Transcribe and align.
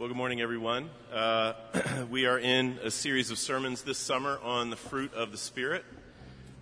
Well, 0.00 0.08
good 0.08 0.16
morning, 0.16 0.40
everyone. 0.40 0.88
Uh, 1.12 1.52
we 2.10 2.24
are 2.24 2.38
in 2.38 2.78
a 2.82 2.90
series 2.90 3.30
of 3.30 3.38
sermons 3.38 3.82
this 3.82 3.98
summer 3.98 4.40
on 4.42 4.70
the 4.70 4.76
fruit 4.76 5.12
of 5.12 5.30
the 5.30 5.36
Spirit. 5.36 5.84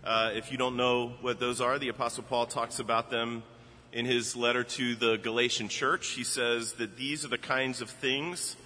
Uh, 0.03 0.33
if 0.35 0.51
you 0.51 0.59
don't 0.59 0.77
know 0.77 1.13
what 1.21 1.39
those 1.39 1.61
are, 1.61 1.79
the 1.79 1.89
Apostle 1.89 2.25
Paul 2.25 2.47
talks 2.47 2.81
about 2.81 3.11
them 3.11 3.45
in 3.93 4.07
his 4.07 4.35
letter 4.35 4.65
to 4.65 4.97
the 4.97 5.19
Galatian 5.19 5.69
church. 5.69 6.09
He 6.09 6.25
says 6.25 6.73
that 6.73 6.97
these 6.97 7.25
are 7.25 7.29
the 7.29 7.39
kinds 7.39 7.81
of 7.81 7.91
things 7.91 8.57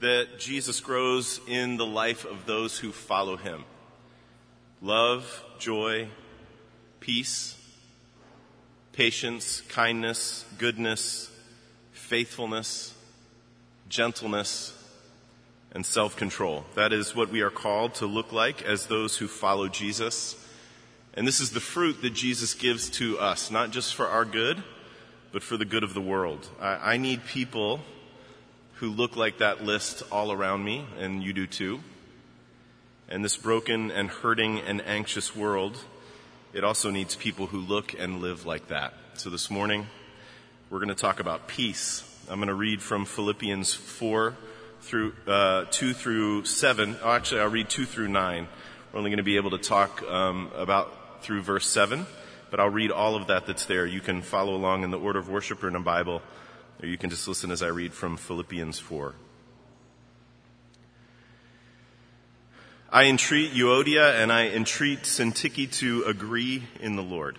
that 0.00 0.40
Jesus 0.40 0.80
grows 0.80 1.40
in 1.46 1.76
the 1.76 1.86
life 1.86 2.24
of 2.24 2.46
those 2.46 2.76
who 2.80 2.90
follow 2.90 3.36
him 3.36 3.62
love, 4.82 5.44
joy, 5.60 6.08
peace, 6.98 7.56
patience, 8.90 9.60
kindness, 9.68 10.44
goodness, 10.58 11.30
faithfulness 11.92 12.92
gentleness, 13.88 14.72
and 15.72 15.84
self 15.84 16.16
control. 16.16 16.64
That 16.74 16.92
is 16.92 17.14
what 17.14 17.30
we 17.30 17.42
are 17.42 17.50
called 17.50 17.94
to 17.96 18.06
look 18.06 18.32
like 18.32 18.62
as 18.62 18.86
those 18.86 19.18
who 19.18 19.28
follow 19.28 19.68
Jesus. 19.68 20.42
And 21.14 21.26
this 21.26 21.40
is 21.40 21.50
the 21.50 21.60
fruit 21.60 22.02
that 22.02 22.14
Jesus 22.14 22.54
gives 22.54 22.90
to 22.90 23.18
us, 23.18 23.50
not 23.50 23.70
just 23.70 23.94
for 23.94 24.06
our 24.06 24.24
good, 24.24 24.62
but 25.32 25.42
for 25.42 25.56
the 25.56 25.64
good 25.64 25.82
of 25.82 25.94
the 25.94 26.00
world. 26.00 26.48
I, 26.60 26.94
I 26.94 26.96
need 26.96 27.26
people 27.26 27.80
who 28.76 28.88
look 28.88 29.16
like 29.16 29.38
that 29.38 29.64
list 29.64 30.02
all 30.10 30.32
around 30.32 30.64
me, 30.64 30.86
and 30.98 31.22
you 31.22 31.32
do 31.32 31.46
too. 31.46 31.80
And 33.08 33.24
this 33.24 33.36
broken 33.36 33.90
and 33.90 34.08
hurting 34.08 34.60
and 34.60 34.82
anxious 34.82 35.36
world, 35.36 35.78
it 36.52 36.64
also 36.64 36.90
needs 36.90 37.16
people 37.16 37.46
who 37.46 37.58
look 37.58 37.94
and 37.98 38.20
live 38.20 38.44
like 38.44 38.68
that. 38.68 38.94
So 39.14 39.30
this 39.30 39.50
morning, 39.50 39.86
we're 40.68 40.78
going 40.78 40.88
to 40.88 40.94
talk 40.94 41.20
about 41.20 41.48
peace 41.48 42.02
I'm 42.28 42.38
going 42.38 42.48
to 42.48 42.54
read 42.54 42.82
from 42.82 43.04
Philippians 43.04 43.72
4 43.72 44.34
through 44.80 45.12
uh, 45.28 45.66
2 45.70 45.92
through 45.92 46.44
7. 46.44 46.96
Oh, 47.00 47.12
actually, 47.12 47.40
I'll 47.40 47.50
read 47.50 47.70
2 47.70 47.84
through 47.84 48.08
9. 48.08 48.48
We're 48.92 48.98
only 48.98 49.10
going 49.10 49.18
to 49.18 49.22
be 49.22 49.36
able 49.36 49.50
to 49.50 49.58
talk 49.58 50.02
um, 50.02 50.50
about 50.56 51.22
through 51.22 51.42
verse 51.42 51.68
7, 51.68 52.04
but 52.50 52.58
I'll 52.58 52.68
read 52.68 52.90
all 52.90 53.14
of 53.14 53.28
that 53.28 53.46
that's 53.46 53.66
there. 53.66 53.86
You 53.86 54.00
can 54.00 54.22
follow 54.22 54.56
along 54.56 54.82
in 54.82 54.90
the 54.90 54.98
order 54.98 55.20
of 55.20 55.28
worship 55.28 55.62
or 55.62 55.68
in 55.68 55.76
a 55.76 55.80
Bible, 55.80 56.20
or 56.82 56.88
you 56.88 56.98
can 56.98 57.10
just 57.10 57.28
listen 57.28 57.52
as 57.52 57.62
I 57.62 57.68
read 57.68 57.92
from 57.92 58.16
Philippians 58.16 58.80
4. 58.80 59.14
I 62.90 63.04
entreat 63.04 63.52
Euodia 63.52 64.20
and 64.20 64.32
I 64.32 64.48
entreat 64.48 65.02
Syntyche 65.02 65.72
to 65.78 66.02
agree 66.04 66.64
in 66.80 66.96
the 66.96 67.02
Lord. 67.02 67.38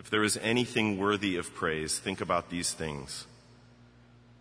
if 0.00 0.08
there 0.08 0.24
is 0.24 0.38
anything 0.38 0.96
worthy 0.96 1.36
of 1.36 1.54
praise, 1.54 1.98
think 1.98 2.22
about 2.22 2.48
these 2.48 2.72
things. 2.72 3.26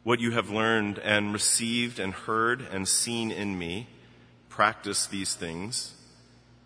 What 0.04 0.22
you 0.22 0.32
have 0.32 0.50
learned 0.50 1.00
and 1.00 1.34
received 1.34 2.00
and 2.00 2.14
heard 2.14 2.62
and 2.62 2.88
seen 2.88 3.30
in 3.30 3.60
me, 3.60 3.88
practice 4.48 5.06
these 5.06 5.36
things, 5.36 5.96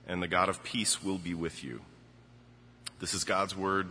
and 0.07 0.21
the 0.21 0.27
God 0.27 0.47
of 0.47 0.63
peace 0.63 1.03
will 1.03 1.17
be 1.17 1.33
with 1.33 1.63
you. 1.63 1.81
This 2.99 3.15
is 3.15 3.23
God's 3.23 3.57
word, 3.57 3.87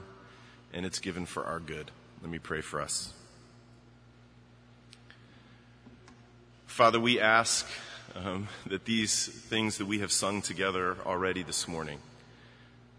and 0.73 0.87
it's 0.87 1.01
given 1.01 1.27
for 1.27 1.45
our 1.47 1.59
good. 1.59 1.91
Let 2.23 2.31
me 2.31 2.39
pray 2.39 2.61
for 2.61 2.81
us. 2.81 3.12
Father, 6.67 7.01
we 7.01 7.19
ask 7.19 7.67
um, 8.15 8.47
that 8.67 8.85
these 8.85 9.27
things 9.27 9.79
that 9.79 9.87
we 9.87 9.99
have 9.99 10.12
sung 10.12 10.43
together 10.43 10.97
already 11.05 11.43
this 11.43 11.67
morning 11.67 11.99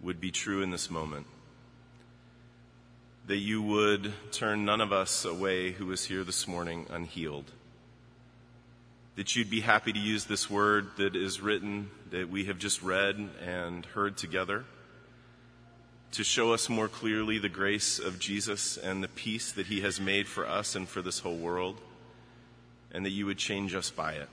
would 0.01 0.19
be 0.19 0.31
true 0.31 0.61
in 0.61 0.69
this 0.69 0.91
moment 0.91 1.27
that 3.25 3.37
you 3.37 3.61
would 3.61 4.11
turn 4.31 4.65
none 4.65 4.81
of 4.81 4.91
us 4.91 5.23
away 5.23 5.71
who 5.71 5.89
is 5.93 6.05
here 6.05 6.25
this 6.25 6.45
morning 6.45 6.85
unhealed. 6.89 7.51
That 9.15 9.35
you'd 9.35 9.49
be 9.49 9.61
happy 9.61 9.93
to 9.93 9.99
use 9.99 10.25
this 10.25 10.49
word 10.49 10.87
that 10.97 11.15
is 11.15 11.39
written, 11.39 11.89
that 12.11 12.29
we 12.29 12.45
have 12.45 12.59
just 12.59 12.81
read 12.81 13.29
and 13.41 13.85
heard 13.85 14.17
together, 14.17 14.65
to 16.11 16.23
show 16.23 16.53
us 16.53 16.67
more 16.67 16.89
clearly 16.89 17.39
the 17.39 17.47
grace 17.47 17.97
of 17.97 18.19
Jesus 18.19 18.75
and 18.75 19.01
the 19.01 19.07
peace 19.07 19.53
that 19.53 19.67
he 19.67 19.81
has 19.81 20.01
made 20.01 20.27
for 20.27 20.45
us 20.45 20.75
and 20.75 20.89
for 20.89 21.01
this 21.01 21.19
whole 21.19 21.37
world, 21.37 21.79
and 22.91 23.05
that 23.05 23.11
you 23.11 23.25
would 23.25 23.37
change 23.37 23.73
us 23.73 23.89
by 23.89 24.13
it. 24.13 24.27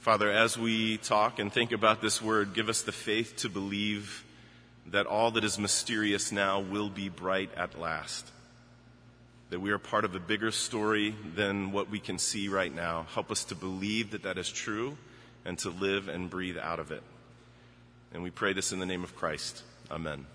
Father, 0.00 0.30
as 0.30 0.56
we 0.56 0.96
talk 0.98 1.38
and 1.38 1.52
think 1.52 1.70
about 1.70 2.00
this 2.00 2.22
word, 2.22 2.54
give 2.54 2.68
us 2.68 2.80
the 2.82 2.92
faith 2.92 3.36
to 3.36 3.50
believe 3.50 4.24
that 4.90 5.06
all 5.06 5.32
that 5.32 5.44
is 5.44 5.58
mysterious 5.58 6.30
now 6.32 6.60
will 6.60 6.88
be 6.88 7.08
bright 7.08 7.50
at 7.56 7.78
last. 7.78 8.30
That 9.50 9.60
we 9.60 9.70
are 9.70 9.78
part 9.78 10.04
of 10.04 10.14
a 10.14 10.20
bigger 10.20 10.50
story 10.50 11.14
than 11.34 11.72
what 11.72 11.90
we 11.90 11.98
can 11.98 12.18
see 12.18 12.48
right 12.48 12.74
now. 12.74 13.06
Help 13.14 13.30
us 13.30 13.44
to 13.44 13.54
believe 13.54 14.10
that 14.12 14.22
that 14.24 14.38
is 14.38 14.50
true 14.50 14.96
and 15.44 15.58
to 15.60 15.70
live 15.70 16.08
and 16.08 16.28
breathe 16.28 16.58
out 16.58 16.80
of 16.80 16.90
it. 16.90 17.02
And 18.12 18.22
we 18.22 18.30
pray 18.30 18.52
this 18.52 18.72
in 18.72 18.78
the 18.78 18.86
name 18.86 19.04
of 19.04 19.14
Christ. 19.16 19.62
Amen. 19.90 20.26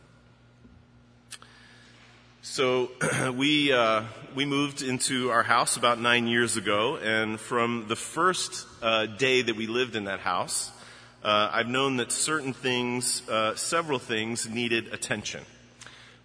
So 2.41 2.89
we 3.35 3.71
uh, 3.71 4.03
we 4.33 4.45
moved 4.45 4.81
into 4.81 5.29
our 5.29 5.43
house 5.43 5.77
about 5.77 5.99
nine 5.99 6.27
years 6.27 6.57
ago, 6.57 6.97
and 6.97 7.39
from 7.39 7.85
the 7.87 7.95
first 7.95 8.65
uh, 8.81 9.05
day 9.05 9.43
that 9.43 9.55
we 9.55 9.67
lived 9.67 9.95
in 9.95 10.05
that 10.05 10.21
house, 10.21 10.71
uh, 11.23 11.51
I've 11.53 11.67
known 11.67 11.97
that 11.97 12.11
certain 12.11 12.51
things, 12.51 13.27
uh, 13.29 13.55
several 13.55 13.99
things, 13.99 14.49
needed 14.49 14.91
attention. 14.91 15.41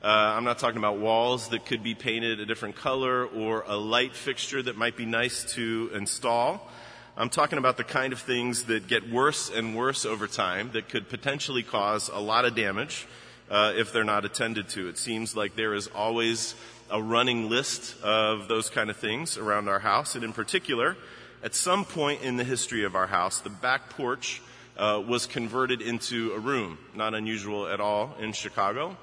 Uh, 0.02 0.06
I'm 0.06 0.44
not 0.44 0.58
talking 0.58 0.78
about 0.78 0.98
walls 0.98 1.48
that 1.48 1.66
could 1.66 1.82
be 1.82 1.94
painted 1.94 2.40
a 2.40 2.46
different 2.46 2.76
color 2.76 3.26
or 3.26 3.64
a 3.66 3.76
light 3.76 4.14
fixture 4.14 4.62
that 4.62 4.76
might 4.78 4.96
be 4.96 5.04
nice 5.04 5.44
to 5.54 5.90
install. 5.92 6.70
I'm 7.14 7.28
talking 7.28 7.58
about 7.58 7.76
the 7.76 7.84
kind 7.84 8.14
of 8.14 8.20
things 8.20 8.64
that 8.64 8.88
get 8.88 9.10
worse 9.10 9.50
and 9.50 9.76
worse 9.76 10.06
over 10.06 10.26
time 10.26 10.70
that 10.72 10.88
could 10.88 11.10
potentially 11.10 11.62
cause 11.62 12.08
a 12.08 12.20
lot 12.20 12.46
of 12.46 12.54
damage 12.54 13.06
uh, 13.50 13.74
if 13.76 13.92
they're 13.92 14.04
not 14.04 14.24
attended 14.24 14.70
to. 14.70 14.88
It 14.88 14.96
seems 14.96 15.36
like 15.36 15.56
there 15.56 15.74
is 15.74 15.88
always 15.88 16.54
a 16.90 17.02
running 17.02 17.50
list 17.50 18.02
of 18.02 18.48
those 18.48 18.70
kind 18.70 18.88
of 18.88 18.96
things 18.96 19.36
around 19.36 19.68
our 19.68 19.80
house, 19.80 20.14
and 20.14 20.24
in 20.24 20.32
particular, 20.32 20.96
at 21.42 21.54
some 21.54 21.84
point 21.84 22.22
in 22.22 22.36
the 22.36 22.44
history 22.44 22.84
of 22.84 22.94
our 22.94 23.08
house, 23.08 23.40
the 23.40 23.50
back 23.50 23.90
porch 23.90 24.40
uh, 24.76 25.02
was 25.06 25.26
converted 25.26 25.80
into 25.80 26.32
a 26.32 26.38
room, 26.38 26.78
not 26.94 27.14
unusual 27.14 27.68
at 27.68 27.80
all 27.80 28.14
in 28.20 28.32
Chicago. 28.32 28.96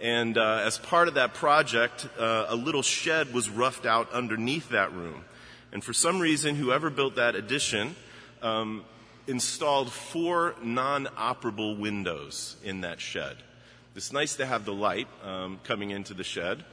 And 0.00 0.38
uh, 0.38 0.62
as 0.64 0.78
part 0.78 1.08
of 1.08 1.14
that 1.14 1.34
project, 1.34 2.08
uh, 2.18 2.46
a 2.48 2.56
little 2.56 2.82
shed 2.82 3.34
was 3.34 3.50
roughed 3.50 3.84
out 3.84 4.12
underneath 4.12 4.68
that 4.70 4.92
room. 4.92 5.24
And 5.72 5.82
for 5.82 5.92
some 5.92 6.20
reason, 6.20 6.54
whoever 6.54 6.88
built 6.88 7.16
that 7.16 7.34
addition 7.34 7.96
um, 8.42 8.84
installed 9.26 9.92
four 9.92 10.54
non-operable 10.62 11.78
windows 11.78 12.56
in 12.64 12.82
that 12.82 13.00
shed. 13.00 13.36
It's 13.94 14.12
nice 14.12 14.36
to 14.36 14.46
have 14.46 14.64
the 14.64 14.72
light 14.72 15.08
um, 15.24 15.58
coming 15.64 15.90
into 15.90 16.14
the 16.14 16.24
shed, 16.24 16.64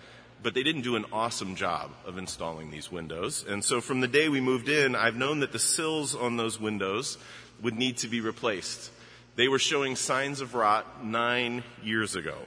but 0.43 0.53
they 0.53 0.61
didn't 0.61 0.83
do 0.83 0.95
an 0.95 1.05
awesome 1.11 1.55
job 1.55 1.91
of 2.05 2.19
installing 2.19 2.69
these 2.69 2.91
windows. 2.91 3.43
And 3.47 3.63
so 3.63 3.81
from 3.81 3.99
the 3.99 4.07
day 4.07 4.29
we 4.29 4.41
moved 4.41 4.69
in, 4.69 4.95
I've 4.95 5.15
known 5.15 5.39
that 5.39 5.51
the 5.51 5.59
sills 5.59 6.13
on 6.13 6.37
those 6.37 6.59
windows 6.59 7.17
would 7.61 7.77
need 7.77 7.97
to 7.97 8.07
be 8.07 8.21
replaced. 8.21 8.91
They 9.35 9.47
were 9.47 9.59
showing 9.59 9.95
signs 9.95 10.41
of 10.41 10.55
rot 10.55 11.03
nine 11.03 11.63
years 11.83 12.15
ago. 12.15 12.37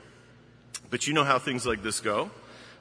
But 0.91 1.07
you 1.07 1.13
know 1.13 1.25
how 1.25 1.39
things 1.39 1.67
like 1.67 1.83
this 1.83 2.01
go. 2.01 2.31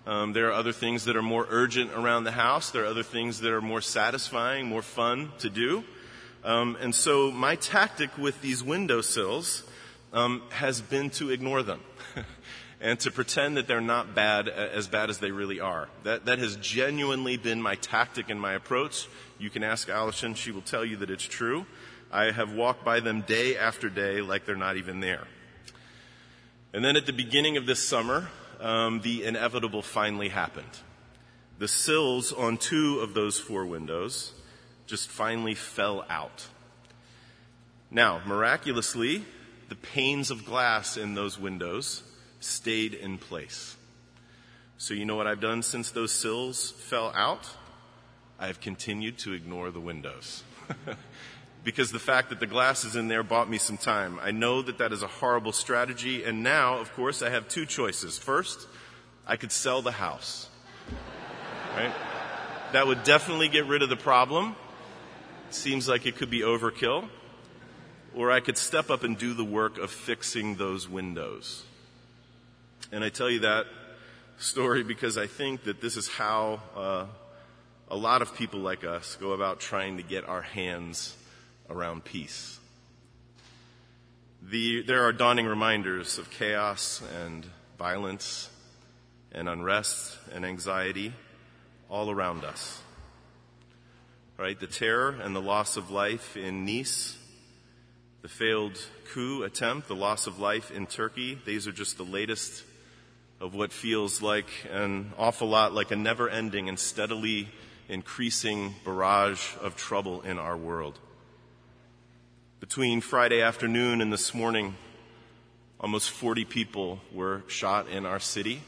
Um, 0.05 0.31
there 0.31 0.47
are 0.47 0.53
other 0.53 0.71
things 0.71 1.05
that 1.05 1.17
are 1.17 1.21
more 1.21 1.45
urgent 1.49 1.91
around 1.91 2.23
the 2.23 2.31
house. 2.31 2.71
There 2.71 2.83
are 2.83 2.87
other 2.87 3.03
things 3.03 3.41
that 3.41 3.51
are 3.51 3.61
more 3.61 3.81
satisfying, 3.81 4.67
more 4.67 4.81
fun 4.81 5.33
to 5.39 5.49
do. 5.49 5.83
Um, 6.45 6.77
and 6.79 6.95
so 6.95 7.29
my 7.31 7.55
tactic 7.55 8.17
with 8.17 8.41
these 8.41 8.63
windowsills 8.63 9.63
um, 10.13 10.43
has 10.49 10.79
been 10.79 11.09
to 11.11 11.29
ignore 11.29 11.61
them. 11.61 11.81
and 12.79 12.99
to 12.99 13.11
pretend 13.11 13.57
that 13.57 13.67
they're 13.67 13.81
not 13.81 14.13
bad 14.13 14.47
as 14.47 14.87
bad 14.87 15.09
as 15.09 15.17
they 15.17 15.31
really 15.31 15.59
are. 15.59 15.89
That, 16.03 16.25
that 16.25 16.39
has 16.39 16.55
genuinely 16.57 17.35
been 17.35 17.61
my 17.61 17.75
tactic 17.75 18.29
and 18.29 18.39
my 18.39 18.53
approach. 18.53 19.07
You 19.39 19.49
can 19.49 19.63
ask 19.63 19.89
Allison, 19.89 20.35
she 20.35 20.51
will 20.51 20.61
tell 20.61 20.85
you 20.85 20.97
that 20.97 21.09
it's 21.09 21.23
true. 21.23 21.65
I 22.11 22.31
have 22.31 22.53
walked 22.53 22.85
by 22.85 22.99
them 22.99 23.21
day 23.21 23.57
after 23.57 23.89
day 23.89 24.21
like 24.21 24.45
they're 24.45 24.55
not 24.55 24.77
even 24.77 24.99
there. 24.99 25.27
And 26.73 26.83
then 26.83 26.95
at 26.95 27.05
the 27.05 27.13
beginning 27.13 27.57
of 27.57 27.65
this 27.65 27.85
summer, 27.87 28.29
um, 28.59 29.01
the 29.01 29.23
inevitable 29.23 29.81
finally 29.81 30.29
happened. 30.29 30.79
The 31.59 31.67
sills 31.67 32.31
on 32.31 32.57
two 32.57 32.99
of 32.99 33.13
those 33.13 33.39
four 33.39 33.65
windows 33.65 34.33
just 34.85 35.09
finally 35.09 35.55
fell 35.55 36.05
out. 36.09 36.47
Now, 37.89 38.21
miraculously, 38.25 39.25
the 39.69 39.75
panes 39.75 40.31
of 40.31 40.45
glass 40.45 40.97
in 40.97 41.13
those 41.13 41.39
windows 41.39 42.03
stayed 42.39 42.93
in 42.93 43.17
place. 43.17 43.75
So, 44.77 44.93
you 44.93 45.05
know 45.05 45.15
what 45.15 45.27
I've 45.27 45.41
done 45.41 45.63
since 45.63 45.91
those 45.91 46.11
sills 46.11 46.71
fell 46.71 47.11
out? 47.15 47.49
I've 48.39 48.61
continued 48.61 49.17
to 49.19 49.33
ignore 49.33 49.71
the 49.71 49.79
windows. 49.79 50.43
because 51.67 51.91
the 51.91 51.99
fact 51.99 52.29
that 52.29 52.39
the 52.39 52.47
glass 52.47 52.85
is 52.85 52.95
in 52.95 53.09
there 53.09 53.23
bought 53.23 53.49
me 53.49 53.57
some 53.57 53.75
time. 53.75 54.21
I 54.23 54.31
know 54.31 54.61
that 54.61 54.77
that 54.77 54.93
is 54.93 55.03
a 55.03 55.07
horrible 55.07 55.51
strategy, 55.51 56.23
and 56.23 56.41
now, 56.41 56.77
of 56.77 56.93
course, 56.93 57.21
I 57.21 57.29
have 57.29 57.49
two 57.49 57.65
choices. 57.65 58.17
First, 58.17 58.65
I 59.27 59.35
could 59.35 59.51
sell 59.51 59.81
the 59.81 59.91
house. 59.91 60.47
Right? 61.75 61.91
That 62.71 62.87
would 62.87 63.03
definitely 63.03 63.49
get 63.49 63.65
rid 63.65 63.81
of 63.81 63.89
the 63.89 63.97
problem. 63.97 64.55
Seems 65.49 65.89
like 65.89 66.05
it 66.05 66.15
could 66.15 66.29
be 66.29 66.39
overkill. 66.39 67.09
Or 68.15 68.31
I 68.31 68.39
could 68.39 68.57
step 68.57 68.89
up 68.89 69.03
and 69.03 69.17
do 69.17 69.33
the 69.33 69.43
work 69.43 69.77
of 69.77 69.91
fixing 69.91 70.55
those 70.55 70.87
windows. 70.87 71.65
And 72.93 73.03
I 73.03 73.09
tell 73.09 73.29
you 73.29 73.39
that 73.39 73.65
story 74.37 74.83
because 74.83 75.17
I 75.17 75.27
think 75.27 75.65
that 75.65 75.81
this 75.81 75.97
is 75.97 76.07
how 76.07 76.61
uh, 76.77 77.05
a 77.91 77.97
lot 77.97 78.21
of 78.21 78.33
people 78.37 78.61
like 78.61 78.85
us 78.85 79.17
go 79.19 79.33
about 79.33 79.59
trying 79.59 79.97
to 79.97 80.03
get 80.03 80.29
our 80.29 80.43
hands 80.43 81.17
around 81.69 82.03
peace. 82.03 82.59
The, 84.41 84.83
there 84.83 85.03
are 85.03 85.11
dawning 85.11 85.45
reminders 85.45 86.17
of 86.17 86.29
chaos 86.29 87.01
and 87.21 87.45
violence 87.77 88.49
and 89.31 89.49
unrest 89.49 90.17
and 90.33 90.45
anxiety 90.45 91.13
all 91.89 92.09
around 92.09 92.43
us. 92.43 92.81
Right? 94.37 94.59
The 94.59 94.67
terror 94.67 95.17
and 95.21 95.35
the 95.35 95.41
loss 95.41 95.77
of 95.77 95.89
life 95.89 96.37
in 96.37 96.65
Nice, 96.65 97.17
the 98.21 98.29
failed 98.29 98.77
coup 99.13 99.43
attempt, 99.43 99.87
the 99.87 99.95
loss 99.95 100.27
of 100.27 100.39
life 100.39 100.71
in 100.71 100.85
Turkey, 100.85 101.39
these 101.45 101.67
are 101.67 101.71
just 101.71 101.97
the 101.97 102.03
latest 102.03 102.63
of 103.39 103.53
what 103.53 103.71
feels 103.71 104.21
like 104.21 104.47
an 104.71 105.11
awful 105.17 105.47
lot 105.47 105.73
like 105.73 105.91
a 105.91 105.95
never 105.95 106.29
ending 106.29 106.69
and 106.69 106.79
steadily 106.79 107.47
increasing 107.87 108.75
barrage 108.83 109.55
of 109.61 109.75
trouble 109.75 110.21
in 110.21 110.39
our 110.39 110.57
world. 110.57 110.99
Between 112.59 113.01
Friday 113.01 113.39
afternoon 113.39 114.01
and 114.01 114.11
this 114.11 114.33
morning, 114.33 114.73
almost 115.79 116.09
40 116.09 116.43
people 116.45 116.99
were 117.13 117.43
shot 117.47 117.87
in 117.87 118.03
our 118.03 118.19
city, 118.19 118.63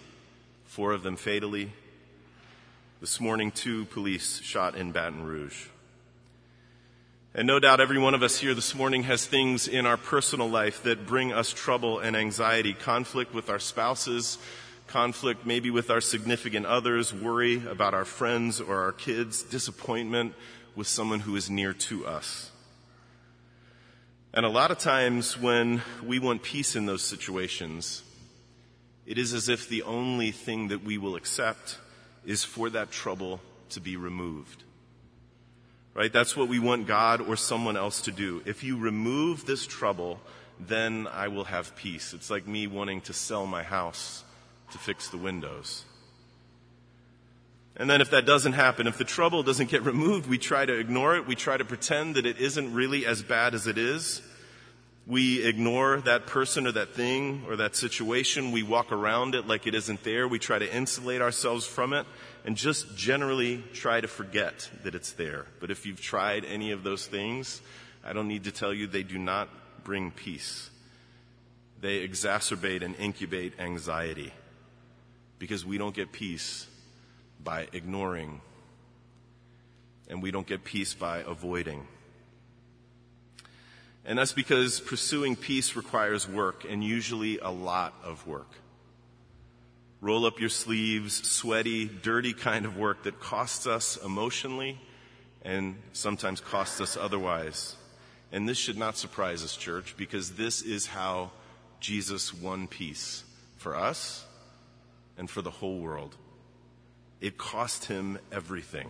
four 0.66 0.92
of 0.92 1.02
them 1.02 1.16
fatally. 1.16 1.72
This 3.02 3.20
morning, 3.20 3.50
two 3.50 3.86
police 3.86 4.42
shot 4.42 4.76
in 4.76 4.92
Baton 4.92 5.24
Rouge. 5.24 5.66
And 7.34 7.48
no 7.48 7.60
doubt 7.60 7.82
every 7.82 7.98
one 7.98 8.14
of 8.14 8.22
us 8.22 8.38
here 8.38 8.54
this 8.54 8.76
morning 8.76 9.04
has 9.04 9.26
things 9.26 9.68
in 9.68 9.88
our 9.88 9.98
personal 9.98 10.48
life 10.48 10.84
that 10.84 11.08
bring 11.08 11.34
us 11.34 11.52
trouble 11.52 11.98
and 11.98 12.16
anxiety, 12.16 12.76
conflict 12.76 13.34
with 13.34 13.50
our 13.50 13.58
spouses, 13.58 14.38
conflict 14.86 15.48
maybe 15.48 15.72
with 15.72 15.90
our 15.90 16.02
significant 16.02 16.68
others, 16.68 17.12
worry 17.12 17.66
about 17.66 17.96
our 17.96 18.06
friends 18.06 18.62
or 18.62 18.82
our 18.82 18.92
kids, 18.92 19.42
disappointment 19.42 20.36
with 20.76 20.86
someone 20.86 21.22
who 21.22 21.36
is 21.36 21.50
near 21.50 21.74
to 21.74 22.06
us. 22.06 22.52
And 24.32 24.46
a 24.46 24.50
lot 24.50 24.70
of 24.70 24.78
times 24.78 25.40
when 25.40 25.82
we 26.04 26.20
want 26.20 26.44
peace 26.44 26.76
in 26.76 26.86
those 26.86 27.02
situations, 27.02 28.04
it 29.08 29.18
is 29.18 29.34
as 29.34 29.50
if 29.50 29.68
the 29.68 29.82
only 29.82 30.32
thing 30.32 30.68
that 30.68 30.84
we 30.84 31.00
will 31.00 31.16
accept 31.16 31.80
is 32.26 32.44
for 32.44 32.70
that 32.70 32.92
trouble 32.92 33.42
to 33.70 33.82
be 33.82 33.96
removed. 33.96 34.64
Right? 35.96 36.14
That's 36.14 36.38
what 36.38 36.48
we 36.48 36.60
want 36.60 36.86
God 36.86 37.22
or 37.22 37.36
someone 37.36 37.76
else 37.76 38.02
to 38.02 38.12
do. 38.12 38.44
If 38.46 38.64
you 38.64 38.78
remove 38.78 39.48
this 39.48 39.66
trouble, 39.66 40.20
then 40.60 41.08
I 41.08 41.30
will 41.30 41.46
have 41.46 41.76
peace. 41.76 42.14
It's 42.14 42.30
like 42.30 42.48
me 42.48 42.68
wanting 42.68 43.02
to 43.02 43.14
sell 43.14 43.48
my 43.48 43.64
house 43.64 44.24
to 44.72 44.78
fix 44.78 45.10
the 45.10 45.18
windows. 45.18 45.86
And 47.80 47.90
then 47.90 48.02
if 48.02 48.10
that 48.10 48.26
doesn't 48.26 48.54
happen, 48.54 48.88
if 48.88 48.98
the 48.98 49.06
trouble 49.06 49.42
doesn't 49.42 49.70
get 49.70 49.84
removed, 49.86 50.30
we 50.30 50.38
try 50.38 50.66
to 50.66 50.78
ignore 50.78 51.16
it. 51.16 51.26
We 51.26 51.36
try 51.36 51.56
to 51.56 51.66
pretend 51.66 52.16
that 52.16 52.26
it 52.26 52.38
isn't 52.38 52.74
really 52.74 53.06
as 53.06 53.24
bad 53.24 53.56
as 53.56 53.66
it 53.66 53.78
is. 53.78 54.22
We 55.08 55.44
ignore 55.44 56.02
that 56.02 56.28
person 56.28 56.68
or 56.68 56.74
that 56.74 56.94
thing 56.94 57.46
or 57.48 57.56
that 57.56 57.76
situation. 57.76 58.52
We 58.52 58.62
walk 58.62 58.92
around 58.92 59.34
it 59.34 59.48
like 59.48 59.66
it 59.66 59.74
isn't 59.74 60.04
there. 60.04 60.28
We 60.28 60.38
try 60.38 60.60
to 60.60 60.72
insulate 60.72 61.22
ourselves 61.22 61.66
from 61.66 61.94
it 61.94 62.06
and 62.46 62.56
just 62.56 62.96
generally 62.96 63.64
try 63.74 64.02
to 64.02 64.08
forget 64.08 64.70
that 64.84 64.94
it's 64.94 65.14
there. 65.14 65.48
But 65.60 65.72
if 65.72 65.86
you've 65.88 66.02
tried 66.02 66.46
any 66.46 66.72
of 66.72 66.84
those 66.84 67.08
things, 67.08 67.62
I 68.04 68.14
don't 68.14 68.28
need 68.28 68.44
to 68.44 68.52
tell 68.52 68.74
you 68.74 68.86
they 68.86 69.04
do 69.04 69.18
not 69.18 69.50
bring 69.84 70.12
peace. 70.12 70.70
They 71.82 72.06
exacerbate 72.08 72.84
and 72.84 72.96
incubate 72.98 73.58
anxiety 73.58 74.34
because 75.40 75.66
we 75.66 75.78
don't 75.78 75.96
get 75.96 76.12
peace 76.12 76.68
by 77.44 77.68
ignoring 77.74 78.42
and 80.10 80.24
we 80.24 80.32
don't 80.32 80.48
get 80.48 80.64
peace 80.64 80.94
by 80.94 81.20
avoiding. 81.20 81.88
And 84.04 84.18
that's 84.18 84.34
because 84.34 84.80
pursuing 84.80 85.36
peace 85.36 85.76
requires 85.76 86.28
work, 86.28 86.66
and 86.68 86.84
usually 86.84 87.38
a 87.38 87.50
lot 87.50 87.94
of 88.04 88.26
work. 88.26 88.52
Roll 90.02 90.26
up 90.26 90.40
your 90.40 90.50
sleeves, 90.50 91.28
sweaty, 91.30 91.86
dirty 91.86 92.34
kind 92.34 92.66
of 92.66 92.76
work 92.76 93.04
that 93.04 93.20
costs 93.20 93.68
us 93.68 93.98
emotionally 94.04 94.80
and 95.42 95.76
sometimes 95.94 96.40
costs 96.40 96.82
us 96.82 96.98
otherwise. 96.98 97.76
And 98.32 98.48
this 98.48 98.58
should 98.58 98.78
not 98.78 98.98
surprise 98.98 99.44
us, 99.44 99.56
church, 99.56 99.96
because 99.98 100.32
this 100.32 100.62
is 100.62 100.88
how 100.88 101.32
Jesus 101.80 102.34
won 102.34 102.68
peace 102.68 103.24
for 103.58 103.76
us 103.76 104.26
and 105.18 105.30
for 105.30 105.42
the 105.42 105.52
whole 105.52 105.80
world. 105.80 106.16
It 107.22 107.38
cost 107.38 107.86
him 107.86 108.20
everything. 108.32 108.90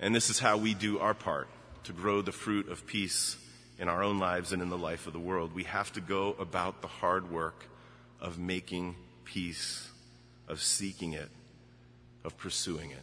And 0.00 0.14
this 0.14 0.30
is 0.30 0.38
how 0.38 0.56
we 0.56 0.74
do 0.74 0.98
our 0.98 1.14
part 1.14 1.48
to 1.84 1.92
grow 1.92 2.22
the 2.22 2.32
fruit 2.32 2.68
of 2.68 2.86
peace 2.86 3.36
in 3.78 3.88
our 3.88 4.02
own 4.02 4.18
lives 4.18 4.52
and 4.52 4.62
in 4.62 4.70
the 4.70 4.78
life 4.78 5.06
of 5.06 5.12
the 5.12 5.18
world. 5.18 5.54
We 5.54 5.64
have 5.64 5.92
to 5.92 6.00
go 6.00 6.34
about 6.38 6.82
the 6.82 6.88
hard 6.88 7.30
work 7.30 7.66
of 8.20 8.38
making 8.38 8.96
peace, 9.24 9.88
of 10.48 10.62
seeking 10.62 11.12
it, 11.12 11.28
of 12.24 12.36
pursuing 12.38 12.90
it. 12.90 13.02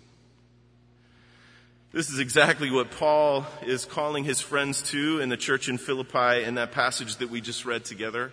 This 1.91 2.09
is 2.09 2.17
exactly 2.17 2.71
what 2.71 2.89
Paul 2.89 3.45
is 3.67 3.85
calling 3.85 4.23
his 4.23 4.41
friends 4.41 4.81
to 4.89 5.19
in 5.19 5.29
the 5.29 5.37
church 5.37 5.69
in 5.69 5.77
Philippi 5.77 6.43
in 6.43 6.55
that 6.55 6.71
passage 6.71 7.17
that 7.17 7.29
we 7.29 7.39
just 7.39 7.65
read 7.65 7.85
together. 7.85 8.31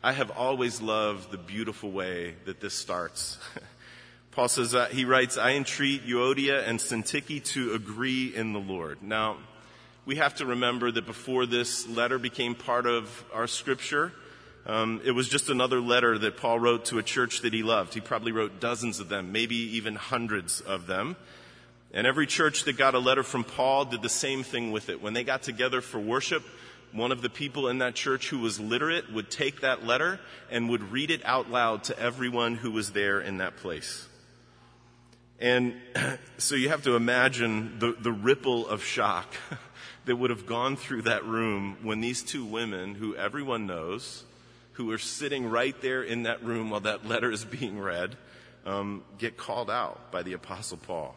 I 0.00 0.12
have 0.12 0.30
always 0.30 0.80
loved 0.80 1.32
the 1.32 1.38
beautiful 1.38 1.90
way 1.90 2.36
that 2.44 2.60
this 2.60 2.74
starts. 2.74 3.38
Paul 4.32 4.48
says, 4.48 4.74
uh, 4.74 4.86
he 4.86 5.04
writes, 5.04 5.36
I 5.36 5.52
entreat 5.52 6.06
Euodia 6.06 6.66
and 6.66 6.78
Syntyche 6.78 7.42
to 7.46 7.72
agree 7.74 8.34
in 8.34 8.52
the 8.52 8.60
Lord. 8.60 9.02
Now, 9.02 9.38
we 10.06 10.16
have 10.16 10.36
to 10.36 10.46
remember 10.46 10.90
that 10.90 11.06
before 11.06 11.44
this 11.44 11.88
letter 11.88 12.18
became 12.18 12.54
part 12.54 12.86
of 12.86 13.24
our 13.34 13.46
scripture, 13.46 14.12
um, 14.64 15.00
it 15.04 15.12
was 15.12 15.28
just 15.28 15.50
another 15.50 15.80
letter 15.80 16.18
that 16.18 16.36
Paul 16.36 16.60
wrote 16.60 16.86
to 16.86 16.98
a 16.98 17.02
church 17.02 17.40
that 17.40 17.52
he 17.52 17.62
loved. 17.62 17.94
He 17.94 18.00
probably 18.00 18.32
wrote 18.32 18.60
dozens 18.60 19.00
of 19.00 19.08
them, 19.08 19.32
maybe 19.32 19.56
even 19.56 19.96
hundreds 19.96 20.60
of 20.60 20.86
them. 20.86 21.16
And 21.92 22.06
every 22.06 22.26
church 22.26 22.64
that 22.64 22.76
got 22.76 22.94
a 22.94 22.98
letter 22.98 23.22
from 23.22 23.44
Paul 23.44 23.86
did 23.86 24.02
the 24.02 24.10
same 24.10 24.42
thing 24.42 24.72
with 24.72 24.90
it. 24.90 25.02
When 25.02 25.14
they 25.14 25.24
got 25.24 25.42
together 25.42 25.80
for 25.80 25.98
worship, 25.98 26.44
one 26.92 27.12
of 27.12 27.22
the 27.22 27.30
people 27.30 27.68
in 27.68 27.78
that 27.78 27.94
church 27.94 28.28
who 28.28 28.38
was 28.38 28.60
literate 28.60 29.12
would 29.12 29.30
take 29.30 29.62
that 29.62 29.86
letter 29.86 30.20
and 30.50 30.68
would 30.68 30.92
read 30.92 31.10
it 31.10 31.24
out 31.24 31.50
loud 31.50 31.84
to 31.84 31.98
everyone 31.98 32.54
who 32.54 32.70
was 32.70 32.92
there 32.92 33.20
in 33.20 33.38
that 33.38 33.56
place. 33.56 34.06
And 35.38 35.74
so 36.38 36.54
you 36.54 36.68
have 36.68 36.82
to 36.84 36.96
imagine 36.96 37.78
the, 37.78 37.96
the 37.98 38.12
ripple 38.12 38.66
of 38.66 38.82
shock 38.82 39.34
that 40.04 40.16
would 40.16 40.30
have 40.30 40.46
gone 40.46 40.76
through 40.76 41.02
that 41.02 41.24
room 41.24 41.76
when 41.82 42.00
these 42.00 42.22
two 42.22 42.44
women, 42.44 42.94
who 42.94 43.14
everyone 43.14 43.66
knows, 43.66 44.24
who 44.72 44.90
are 44.90 44.98
sitting 44.98 45.48
right 45.48 45.80
there 45.82 46.02
in 46.02 46.22
that 46.24 46.42
room 46.44 46.70
while 46.70 46.80
that 46.80 47.06
letter 47.06 47.30
is 47.30 47.44
being 47.44 47.78
read, 47.78 48.16
um, 48.64 49.02
get 49.18 49.36
called 49.36 49.70
out 49.70 50.12
by 50.12 50.22
the 50.22 50.32
Apostle 50.32 50.78
Paul. 50.78 51.14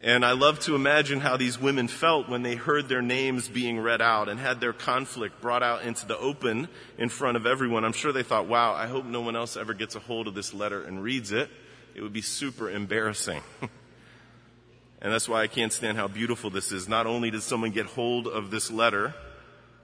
And 0.00 0.24
I 0.24 0.32
love 0.32 0.60
to 0.60 0.76
imagine 0.76 1.18
how 1.18 1.36
these 1.36 1.60
women 1.60 1.88
felt 1.88 2.28
when 2.28 2.42
they 2.42 2.54
heard 2.54 2.88
their 2.88 3.02
names 3.02 3.48
being 3.48 3.80
read 3.80 4.00
out 4.00 4.28
and 4.28 4.38
had 4.38 4.60
their 4.60 4.72
conflict 4.72 5.40
brought 5.40 5.64
out 5.64 5.82
into 5.82 6.06
the 6.06 6.16
open 6.16 6.68
in 6.98 7.08
front 7.08 7.36
of 7.36 7.46
everyone. 7.46 7.84
I'm 7.84 7.92
sure 7.92 8.12
they 8.12 8.22
thought, 8.22 8.46
wow, 8.46 8.74
I 8.74 8.86
hope 8.86 9.04
no 9.04 9.20
one 9.22 9.34
else 9.34 9.56
ever 9.56 9.74
gets 9.74 9.96
a 9.96 10.00
hold 10.00 10.28
of 10.28 10.34
this 10.34 10.54
letter 10.54 10.82
and 10.82 11.02
reads 11.02 11.32
it. 11.32 11.50
It 11.98 12.02
would 12.02 12.12
be 12.12 12.22
super 12.22 12.70
embarrassing. 12.70 13.42
and 13.60 15.12
that's 15.12 15.28
why 15.28 15.42
I 15.42 15.48
can't 15.48 15.72
stand 15.72 15.98
how 15.98 16.06
beautiful 16.06 16.48
this 16.48 16.70
is. 16.70 16.88
Not 16.88 17.08
only 17.08 17.32
did 17.32 17.42
someone 17.42 17.72
get 17.72 17.86
hold 17.86 18.28
of 18.28 18.52
this 18.52 18.70
letter, 18.70 19.16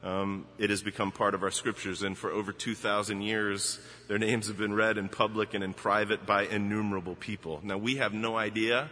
um, 0.04 0.46
it 0.56 0.70
has 0.70 0.80
become 0.80 1.10
part 1.10 1.34
of 1.34 1.42
our 1.42 1.50
scriptures, 1.50 2.04
and 2.04 2.16
for 2.16 2.30
over 2.30 2.52
2,000 2.52 3.20
years, 3.20 3.80
their 4.06 4.20
names 4.20 4.46
have 4.46 4.56
been 4.56 4.74
read 4.74 4.96
in 4.96 5.08
public 5.08 5.54
and 5.54 5.64
in 5.64 5.74
private 5.74 6.24
by 6.24 6.42
innumerable 6.42 7.16
people. 7.16 7.58
Now, 7.64 7.78
we 7.78 7.96
have 7.96 8.14
no 8.14 8.36
idea 8.36 8.90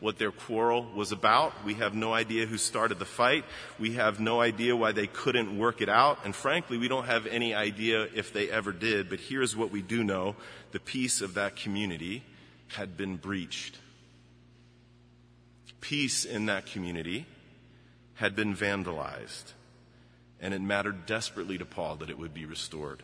what 0.00 0.18
their 0.18 0.30
quarrel 0.30 0.86
was 0.94 1.10
about. 1.10 1.64
We 1.64 1.72
have 1.74 1.94
no 1.94 2.12
idea 2.12 2.44
who 2.44 2.58
started 2.58 2.98
the 2.98 3.06
fight. 3.06 3.46
We 3.78 3.92
have 3.94 4.20
no 4.20 4.42
idea 4.42 4.76
why 4.76 4.92
they 4.92 5.06
couldn't 5.06 5.58
work 5.58 5.80
it 5.80 5.88
out. 5.88 6.18
And 6.26 6.36
frankly, 6.36 6.76
we 6.76 6.88
don't 6.88 7.06
have 7.06 7.26
any 7.26 7.54
idea 7.54 8.08
if 8.14 8.30
they 8.30 8.50
ever 8.50 8.72
did. 8.72 9.08
But 9.08 9.20
here's 9.20 9.56
what 9.56 9.70
we 9.70 9.80
do 9.80 10.04
know. 10.04 10.36
The 10.72 10.80
peace 10.80 11.22
of 11.22 11.32
that 11.34 11.56
community 11.56 12.24
had 12.68 12.96
been 12.96 13.16
breached. 13.16 13.78
Peace 15.80 16.24
in 16.24 16.46
that 16.46 16.66
community 16.66 17.26
had 18.14 18.34
been 18.34 18.54
vandalized. 18.54 19.52
And 20.40 20.54
it 20.54 20.60
mattered 20.60 21.06
desperately 21.06 21.58
to 21.58 21.64
Paul 21.64 21.96
that 21.96 22.10
it 22.10 22.18
would 22.18 22.34
be 22.34 22.44
restored. 22.44 23.02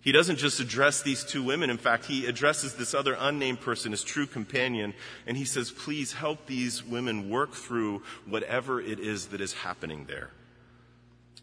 He 0.00 0.12
doesn't 0.12 0.36
just 0.36 0.60
address 0.60 1.00
these 1.00 1.24
two 1.24 1.42
women. 1.42 1.70
In 1.70 1.78
fact, 1.78 2.04
he 2.04 2.26
addresses 2.26 2.74
this 2.74 2.92
other 2.92 3.16
unnamed 3.18 3.62
person, 3.62 3.92
his 3.92 4.04
true 4.04 4.26
companion, 4.26 4.92
and 5.26 5.34
he 5.34 5.46
says, 5.46 5.70
please 5.70 6.12
help 6.12 6.44
these 6.44 6.84
women 6.84 7.30
work 7.30 7.54
through 7.54 8.02
whatever 8.26 8.82
it 8.82 9.00
is 9.00 9.28
that 9.28 9.40
is 9.40 9.54
happening 9.54 10.04
there. 10.06 10.28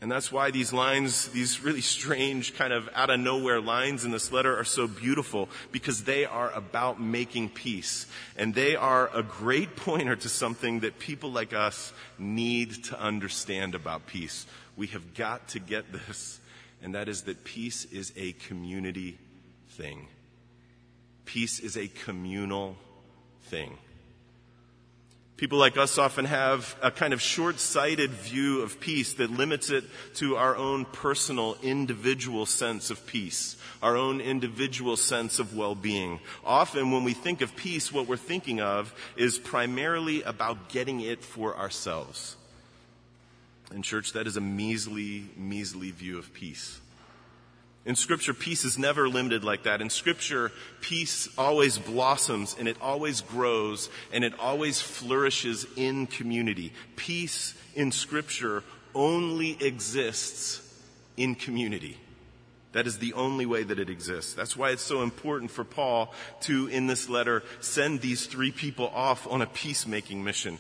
And 0.02 0.12
that's 0.12 0.32
why 0.32 0.50
these 0.50 0.74
lines, 0.74 1.28
these 1.28 1.64
really 1.64 1.82
strange 1.82 2.56
kind 2.56 2.74
of 2.74 2.90
out 2.96 3.12
of 3.12 3.20
nowhere 3.20 3.62
lines 3.62 4.04
in 4.04 4.10
this 4.10 4.32
letter 4.32 4.58
are 4.58 4.64
so 4.64 4.88
beautiful 4.88 5.48
because 5.72 6.06
they 6.06 6.26
are 6.26 6.52
about 6.52 7.00
making 7.00 7.50
peace. 7.50 8.08
And 8.36 8.56
they 8.56 8.76
are 8.76 9.12
a 9.14 9.22
great 9.22 9.76
pointer 9.76 10.16
to 10.16 10.28
something 10.28 10.80
that 10.80 10.98
people 10.98 11.32
like 11.32 11.54
us 11.54 11.94
need 12.18 12.84
to 12.86 13.00
understand 13.00 13.76
about 13.76 14.08
peace. 14.08 14.48
We 14.76 14.88
have 14.88 15.14
got 15.14 15.50
to 15.50 15.60
get 15.60 15.92
this 15.92 16.40
and 16.82 16.96
that 16.96 17.08
is 17.08 17.24
that 17.24 17.44
peace 17.44 17.86
is 17.86 18.12
a 18.18 18.34
community 18.34 19.18
thing. 19.70 20.08
Peace 21.26 21.60
is 21.60 21.78
a 21.78 21.88
communal 21.88 22.76
thing. 23.44 23.78
People 25.42 25.58
like 25.58 25.76
us 25.76 25.98
often 25.98 26.26
have 26.26 26.76
a 26.84 26.92
kind 26.92 27.14
of 27.14 27.20
short 27.20 27.60
sighted 27.60 28.12
view 28.12 28.62
of 28.62 28.80
peace 28.80 29.14
that 29.14 29.32
limits 29.32 29.72
it 29.72 29.84
to 30.14 30.36
our 30.36 30.56
own 30.56 30.86
personal, 30.86 31.58
individual 31.64 32.46
sense 32.46 32.92
of 32.92 33.08
peace, 33.08 33.58
our 33.82 33.98
own 33.98 34.22
individual 34.22 34.96
sense 34.96 35.40
of 35.40 35.58
well 35.58 35.74
being. 35.74 36.20
Often, 36.46 36.92
when 36.92 37.04
we 37.04 37.14
think 37.14 37.42
of 37.42 37.56
peace, 37.56 37.92
what 37.92 38.08
we're 38.08 38.18
thinking 38.18 38.62
of 38.62 38.94
is 39.18 39.40
primarily 39.40 40.22
about 40.22 40.70
getting 40.70 41.02
it 41.02 41.24
for 41.24 41.58
ourselves. 41.58 42.36
In 43.74 43.82
church, 43.82 44.14
that 44.14 44.28
is 44.28 44.38
a 44.38 44.42
measly, 44.42 45.28
measly 45.36 45.90
view 45.90 46.20
of 46.20 46.32
peace. 46.36 46.81
In 47.84 47.96
Scripture, 47.96 48.34
peace 48.34 48.64
is 48.64 48.78
never 48.78 49.10
limited 49.10 49.44
like 49.44 49.64
that. 49.64 49.82
In 49.82 49.90
Scripture, 49.90 50.52
peace 50.82 51.28
always 51.38 51.80
blossoms 51.80 52.56
and 52.60 52.68
it 52.68 52.78
always 52.80 53.22
grows 53.22 53.90
and 54.14 54.24
it 54.24 54.38
always 54.40 54.80
flourishes 54.80 55.66
in 55.76 56.06
community. 56.06 56.74
Peace 56.96 57.56
in 57.74 57.92
Scripture 57.92 58.64
only 58.94 59.58
exists 59.64 60.62
in 61.18 61.34
community. 61.34 61.98
That 62.74 62.88
is 62.88 63.00
the 63.00 63.14
only 63.14 63.46
way 63.46 63.64
that 63.64 63.80
it 63.80 63.90
exists. 63.90 64.34
That's 64.34 64.56
why 64.56 64.70
it's 64.70 64.84
so 64.84 65.02
important 65.02 65.52
for 65.52 65.64
Paul 65.64 66.14
to, 66.42 66.68
in 66.68 66.88
this 66.88 67.10
letter, 67.10 67.44
send 67.60 68.00
these 68.00 68.28
three 68.28 68.52
people 68.52 68.90
off 68.94 69.28
on 69.28 69.42
a 69.42 69.48
peacemaking 69.48 70.24
mission 70.24 70.60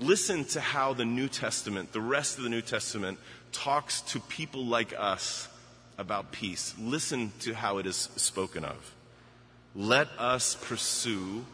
listen 0.00 0.44
to 0.46 0.60
how 0.60 0.94
the 0.94 1.04
New 1.04 1.28
Testament, 1.28 1.92
the 1.92 2.00
rest 2.00 2.38
of 2.38 2.44
the 2.44 2.50
New 2.50 2.62
Testament, 2.62 3.18
talks 3.52 4.00
to 4.00 4.20
people 4.20 4.64
like 4.64 4.94
us 4.98 5.46
about 6.00 6.32
peace. 6.32 6.74
Listen 6.80 7.30
to 7.40 7.52
how 7.52 7.76
it 7.76 7.86
is 7.86 8.08
spoken 8.16 8.64
of. 8.64 8.94
Let 9.76 10.08
us 10.18 10.56
pursue 10.56 11.44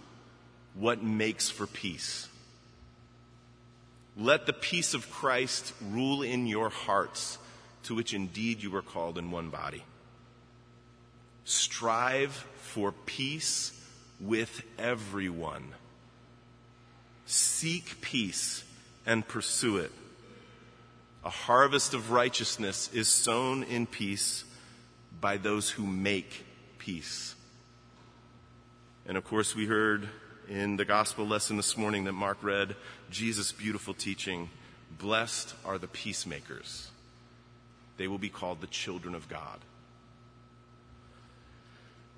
what 0.74 1.02
makes 1.02 1.50
for 1.50 1.66
peace. 1.66 2.28
Let 4.16 4.46
the 4.46 4.52
peace 4.52 4.94
of 4.94 5.10
Christ 5.10 5.74
rule 5.90 6.22
in 6.22 6.46
your 6.46 6.70
hearts, 6.70 7.38
to 7.82 7.94
which 7.94 8.14
indeed 8.14 8.62
you 8.62 8.70
were 8.70 8.82
called 8.82 9.18
in 9.18 9.30
one 9.30 9.50
body. 9.50 9.82
Strive 11.44 12.32
for 12.56 12.92
peace 12.92 13.78
with 14.20 14.62
everyone. 14.78 15.74
Seek 17.26 18.00
peace 18.00 18.64
and 19.04 19.26
pursue 19.26 19.78
it. 19.78 19.92
A 21.26 21.28
harvest 21.28 21.92
of 21.92 22.12
righteousness 22.12 22.88
is 22.94 23.08
sown 23.08 23.64
in 23.64 23.88
peace 23.88 24.44
by 25.20 25.38
those 25.38 25.68
who 25.68 25.84
make 25.84 26.46
peace. 26.78 27.34
And 29.06 29.16
of 29.16 29.24
course, 29.24 29.52
we 29.52 29.66
heard 29.66 30.08
in 30.48 30.76
the 30.76 30.84
gospel 30.84 31.26
lesson 31.26 31.56
this 31.56 31.76
morning 31.76 32.04
that 32.04 32.12
Mark 32.12 32.38
read 32.42 32.76
Jesus' 33.10 33.50
beautiful 33.50 33.92
teaching 33.92 34.50
Blessed 35.00 35.52
are 35.64 35.78
the 35.78 35.88
peacemakers, 35.88 36.92
they 37.96 38.06
will 38.06 38.18
be 38.18 38.28
called 38.28 38.60
the 38.60 38.68
children 38.68 39.16
of 39.16 39.28
God. 39.28 39.58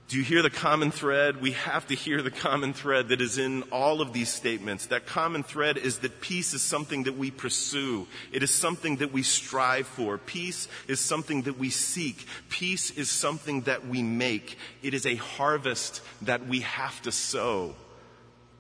Do 0.09 0.17
you 0.17 0.25
hear 0.25 0.41
the 0.41 0.49
common 0.49 0.91
thread? 0.91 1.43
We 1.43 1.51
have 1.51 1.87
to 1.89 1.95
hear 1.95 2.23
the 2.23 2.31
common 2.31 2.73
thread 2.73 3.09
that 3.09 3.21
is 3.21 3.37
in 3.37 3.63
all 3.65 4.01
of 4.01 4.15
these 4.15 4.31
statements. 4.31 4.87
That 4.87 5.05
common 5.05 5.43
thread 5.43 5.77
is 5.77 5.99
that 5.99 6.23
peace 6.23 6.55
is 6.55 6.63
something 6.63 7.03
that 7.03 7.19
we 7.19 7.31
pursue. 7.31 8.07
It 8.33 8.43
is 8.43 8.51
something 8.51 8.97
that 8.97 9.13
we 9.13 9.23
strive 9.23 9.87
for. 9.87 10.17
Peace 10.17 10.67
is 10.87 10.99
something 10.99 11.43
that 11.43 11.59
we 11.59 11.69
seek. 11.69 12.27
Peace 12.49 12.91
is 12.91 13.11
something 13.11 13.61
that 13.63 13.87
we 13.87 14.03
make. 14.03 14.57
It 14.83 14.95
is 14.95 15.05
a 15.05 15.17
harvest 15.17 16.01
that 16.23 16.47
we 16.47 16.61
have 16.61 17.03
to 17.03 17.13
sow. 17.13 17.75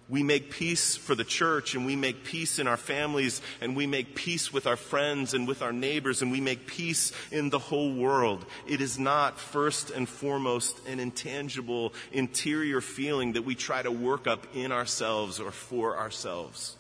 We 0.08 0.22
make 0.22 0.50
peace 0.50 0.96
for 0.96 1.14
the 1.14 1.24
church 1.24 1.74
and 1.74 1.84
we 1.84 1.94
make 1.94 2.24
peace 2.24 2.58
in 2.58 2.66
our 2.66 2.78
families 2.78 3.42
and 3.60 3.76
we 3.76 3.86
make 3.86 4.14
peace 4.14 4.50
with 4.50 4.66
our 4.66 4.76
friends 4.76 5.34
and 5.34 5.46
with 5.46 5.60
our 5.60 5.72
neighbors 5.72 6.22
and 6.22 6.30
we 6.30 6.40
make 6.40 6.66
peace 6.66 7.12
in 7.30 7.50
the 7.50 7.58
whole 7.58 7.92
world. 7.92 8.46
It 8.66 8.80
is 8.80 8.98
not 8.98 9.38
first 9.38 9.90
and 9.90 10.08
foremost 10.08 10.78
an 10.86 10.98
intangible 10.98 11.92
interior 12.10 12.80
feeling 12.80 13.34
that 13.34 13.42
we 13.42 13.54
try 13.54 13.82
to 13.82 13.92
work 13.92 14.26
up 14.26 14.46
in 14.54 14.72
ourselves 14.72 15.40
or 15.40 15.50
for 15.50 15.98
ourselves. 15.98 16.76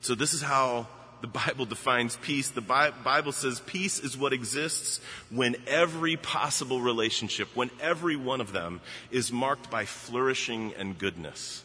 So 0.00 0.14
this 0.14 0.34
is 0.34 0.42
how 0.42 0.88
the 1.20 1.26
Bible 1.26 1.64
defines 1.64 2.16
peace. 2.16 2.50
The 2.50 2.60
Bible 2.60 3.32
says 3.32 3.60
peace 3.60 3.98
is 3.98 4.16
what 4.16 4.32
exists 4.32 5.00
when 5.30 5.56
every 5.66 6.16
possible 6.16 6.80
relationship, 6.80 7.48
when 7.54 7.70
every 7.80 8.16
one 8.16 8.40
of 8.40 8.52
them 8.52 8.80
is 9.10 9.32
marked 9.32 9.70
by 9.70 9.84
flourishing 9.84 10.74
and 10.78 10.98
goodness. 10.98 11.62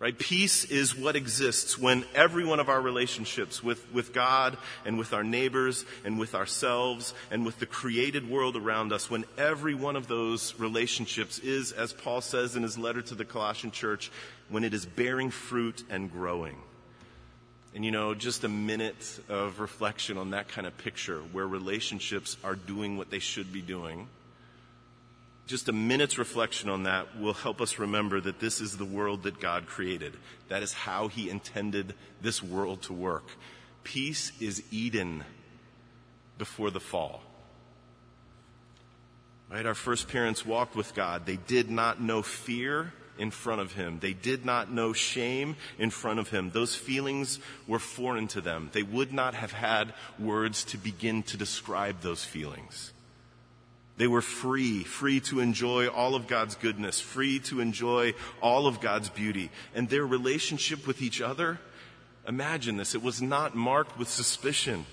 Right? 0.00 0.18
Peace 0.18 0.64
is 0.64 0.94
what 0.94 1.16
exists 1.16 1.78
when 1.78 2.04
every 2.14 2.44
one 2.44 2.60
of 2.60 2.68
our 2.68 2.80
relationships 2.80 3.62
with, 3.62 3.90
with 3.90 4.12
God 4.12 4.58
and 4.84 4.98
with 4.98 5.14
our 5.14 5.24
neighbors 5.24 5.86
and 6.04 6.18
with 6.18 6.34
ourselves 6.34 7.14
and 7.30 7.46
with 7.46 7.58
the 7.58 7.64
created 7.64 8.28
world 8.28 8.54
around 8.54 8.92
us, 8.92 9.08
when 9.08 9.24
every 9.38 9.74
one 9.74 9.96
of 9.96 10.06
those 10.06 10.54
relationships 10.58 11.38
is, 11.38 11.72
as 11.72 11.94
Paul 11.94 12.20
says 12.20 12.54
in 12.54 12.62
his 12.62 12.76
letter 12.76 13.00
to 13.00 13.14
the 13.14 13.24
Colossian 13.24 13.70
church, 13.70 14.10
when 14.50 14.62
it 14.62 14.74
is 14.74 14.84
bearing 14.84 15.30
fruit 15.30 15.84
and 15.88 16.12
growing. 16.12 16.56
And 17.74 17.84
you 17.84 17.90
know, 17.90 18.14
just 18.14 18.44
a 18.44 18.48
minute 18.48 19.20
of 19.28 19.58
reflection 19.58 20.16
on 20.16 20.30
that 20.30 20.48
kind 20.48 20.66
of 20.66 20.78
picture 20.78 21.18
where 21.32 21.46
relationships 21.46 22.36
are 22.44 22.54
doing 22.54 22.96
what 22.96 23.10
they 23.10 23.18
should 23.18 23.52
be 23.52 23.62
doing. 23.62 24.06
Just 25.48 25.68
a 25.68 25.72
minute's 25.72 26.16
reflection 26.16 26.70
on 26.70 26.84
that 26.84 27.18
will 27.18 27.34
help 27.34 27.60
us 27.60 27.78
remember 27.78 28.20
that 28.20 28.38
this 28.38 28.60
is 28.60 28.76
the 28.76 28.84
world 28.84 29.24
that 29.24 29.40
God 29.40 29.66
created. 29.66 30.16
That 30.48 30.62
is 30.62 30.72
how 30.72 31.08
He 31.08 31.28
intended 31.28 31.94
this 32.22 32.42
world 32.42 32.82
to 32.82 32.92
work. 32.92 33.24
Peace 33.82 34.32
is 34.40 34.62
Eden 34.70 35.24
before 36.38 36.70
the 36.70 36.80
fall. 36.80 37.22
Right? 39.50 39.66
Our 39.66 39.74
first 39.74 40.08
parents 40.08 40.46
walked 40.46 40.76
with 40.76 40.94
God. 40.94 41.26
They 41.26 41.36
did 41.36 41.70
not 41.70 42.00
know 42.00 42.22
fear 42.22 42.92
in 43.18 43.30
front 43.30 43.60
of 43.60 43.72
him. 43.72 43.98
They 44.00 44.12
did 44.12 44.44
not 44.44 44.72
know 44.72 44.92
shame 44.92 45.56
in 45.78 45.90
front 45.90 46.18
of 46.18 46.30
him. 46.30 46.50
Those 46.50 46.74
feelings 46.74 47.38
were 47.66 47.78
foreign 47.78 48.28
to 48.28 48.40
them. 48.40 48.70
They 48.72 48.82
would 48.82 49.12
not 49.12 49.34
have 49.34 49.52
had 49.52 49.94
words 50.18 50.64
to 50.64 50.78
begin 50.78 51.22
to 51.24 51.36
describe 51.36 52.00
those 52.00 52.24
feelings. 52.24 52.92
They 53.96 54.08
were 54.08 54.22
free, 54.22 54.82
free 54.82 55.20
to 55.20 55.38
enjoy 55.38 55.86
all 55.86 56.16
of 56.16 56.26
God's 56.26 56.56
goodness, 56.56 57.00
free 57.00 57.38
to 57.40 57.60
enjoy 57.60 58.14
all 58.42 58.66
of 58.66 58.80
God's 58.80 59.08
beauty. 59.08 59.50
And 59.74 59.88
their 59.88 60.04
relationship 60.04 60.86
with 60.86 61.00
each 61.00 61.20
other, 61.20 61.60
imagine 62.26 62.76
this, 62.76 62.96
it 62.96 63.02
was 63.02 63.22
not 63.22 63.54
marked 63.54 63.96
with 63.96 64.08
suspicion. 64.08 64.86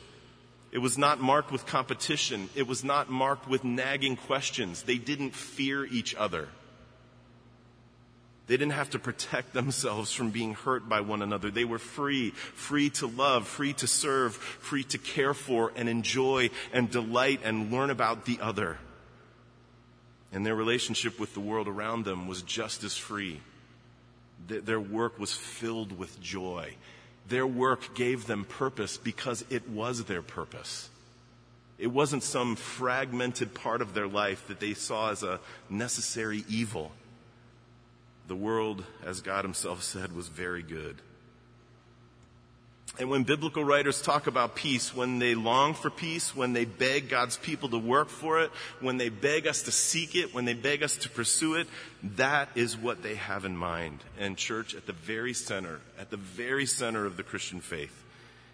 It 0.71 0.77
was 0.77 0.97
not 0.97 1.19
marked 1.19 1.51
with 1.51 1.65
competition. 1.65 2.49
It 2.55 2.67
was 2.67 2.83
not 2.83 3.09
marked 3.09 3.49
with 3.49 3.63
nagging 3.63 4.15
questions. 4.15 4.83
They 4.83 4.97
didn't 4.97 5.35
fear 5.35 5.83
each 5.83 6.13
other. 6.15 6.47
They 8.51 8.57
didn't 8.57 8.73
have 8.73 8.89
to 8.89 8.99
protect 8.99 9.53
themselves 9.53 10.11
from 10.11 10.31
being 10.31 10.55
hurt 10.55 10.89
by 10.89 10.99
one 10.99 11.21
another. 11.21 11.49
They 11.49 11.63
were 11.63 11.79
free, 11.79 12.31
free 12.31 12.89
to 12.89 13.07
love, 13.07 13.47
free 13.47 13.71
to 13.75 13.87
serve, 13.87 14.35
free 14.35 14.83
to 14.83 14.97
care 14.97 15.33
for 15.33 15.71
and 15.77 15.87
enjoy 15.87 16.49
and 16.73 16.91
delight 16.91 17.39
and 17.45 17.71
learn 17.71 17.89
about 17.89 18.25
the 18.25 18.39
other. 18.41 18.77
And 20.33 20.45
their 20.45 20.53
relationship 20.53 21.17
with 21.17 21.33
the 21.33 21.39
world 21.39 21.69
around 21.69 22.03
them 22.03 22.27
was 22.27 22.41
just 22.41 22.83
as 22.83 22.97
free. 22.97 23.39
Their 24.49 24.81
work 24.81 25.17
was 25.17 25.31
filled 25.31 25.97
with 25.97 26.19
joy. 26.19 26.75
Their 27.29 27.47
work 27.47 27.95
gave 27.95 28.27
them 28.27 28.43
purpose 28.43 28.97
because 28.97 29.45
it 29.49 29.69
was 29.69 30.03
their 30.03 30.21
purpose. 30.21 30.89
It 31.77 31.87
wasn't 31.87 32.23
some 32.23 32.57
fragmented 32.57 33.53
part 33.53 33.81
of 33.81 33.93
their 33.93 34.09
life 34.09 34.45
that 34.49 34.59
they 34.59 34.73
saw 34.73 35.11
as 35.11 35.23
a 35.23 35.39
necessary 35.69 36.43
evil. 36.49 36.91
The 38.27 38.35
world, 38.35 38.83
as 39.05 39.21
God 39.21 39.43
Himself 39.43 39.83
said, 39.83 40.13
was 40.13 40.27
very 40.27 40.63
good. 40.63 40.97
And 42.99 43.09
when 43.09 43.23
biblical 43.23 43.63
writers 43.63 44.01
talk 44.01 44.27
about 44.27 44.55
peace, 44.55 44.93
when 44.93 45.19
they 45.19 45.33
long 45.33 45.73
for 45.73 45.89
peace, 45.89 46.35
when 46.35 46.51
they 46.51 46.65
beg 46.65 47.07
God's 47.07 47.37
people 47.37 47.69
to 47.69 47.77
work 47.77 48.09
for 48.09 48.41
it, 48.41 48.51
when 48.81 48.97
they 48.97 49.07
beg 49.07 49.47
us 49.47 49.61
to 49.63 49.71
seek 49.71 50.13
it, 50.15 50.33
when 50.33 50.43
they 50.43 50.53
beg 50.53 50.83
us 50.83 50.97
to 50.97 51.09
pursue 51.09 51.55
it, 51.55 51.67
that 52.03 52.49
is 52.53 52.77
what 52.77 53.01
they 53.01 53.15
have 53.15 53.45
in 53.45 53.55
mind. 53.55 53.99
And 54.19 54.35
church, 54.35 54.75
at 54.75 54.87
the 54.87 54.93
very 54.93 55.33
center, 55.33 55.79
at 55.97 56.09
the 56.09 56.17
very 56.17 56.65
center 56.65 57.05
of 57.05 57.15
the 57.15 57.23
Christian 57.23 57.61
faith, 57.61 58.03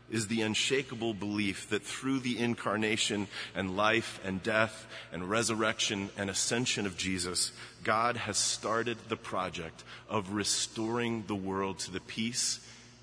is 0.09 0.27
the 0.27 0.41
unshakable 0.41 1.13
belief 1.13 1.69
that 1.69 1.83
through 1.83 2.19
the 2.19 2.39
incarnation 2.39 3.27
and 3.53 3.75
life 3.75 4.19
and 4.23 4.41
death 4.41 4.87
and 5.11 5.29
resurrection 5.29 6.09
and 6.17 6.29
ascension 6.29 6.85
of 6.85 6.97
Jesus, 6.97 7.51
God 7.83 8.17
has 8.17 8.37
started 8.37 8.97
the 9.09 9.17
project 9.17 9.83
of 10.09 10.31
restoring 10.31 11.25
the 11.27 11.35
world 11.35 11.79
to 11.79 11.91
the 11.91 11.99
peace 11.99 12.59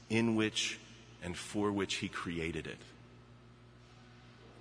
in 0.09 0.37
which 0.37 0.79
and 1.23 1.37
for 1.37 1.71
which 1.71 1.97
He 1.97 2.09
created 2.09 2.67
it. 2.67 2.79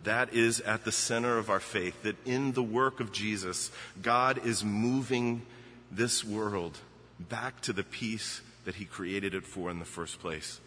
That 0.03 0.33
is 0.33 0.59
at 0.59 0.83
the 0.83 0.91
center 0.91 1.37
of 1.37 1.49
our 1.49 1.61
faith, 1.61 2.03
that 2.03 2.17
in 2.27 2.51
the 2.51 2.63
work 2.63 2.99
of 2.99 3.13
Jesus, 3.13 3.71
God 4.01 4.45
is 4.45 4.63
moving 4.63 5.43
this 5.91 6.25
world 6.25 6.77
back 7.19 7.61
to 7.61 7.73
the 7.73 7.83
peace 7.83 8.41
that 8.65 8.75
He 8.75 8.85
created 8.85 9.33
it 9.33 9.45
for 9.45 9.69
in 9.69 9.79
the 9.79 9.85
first 9.85 10.19
place. 10.19 10.59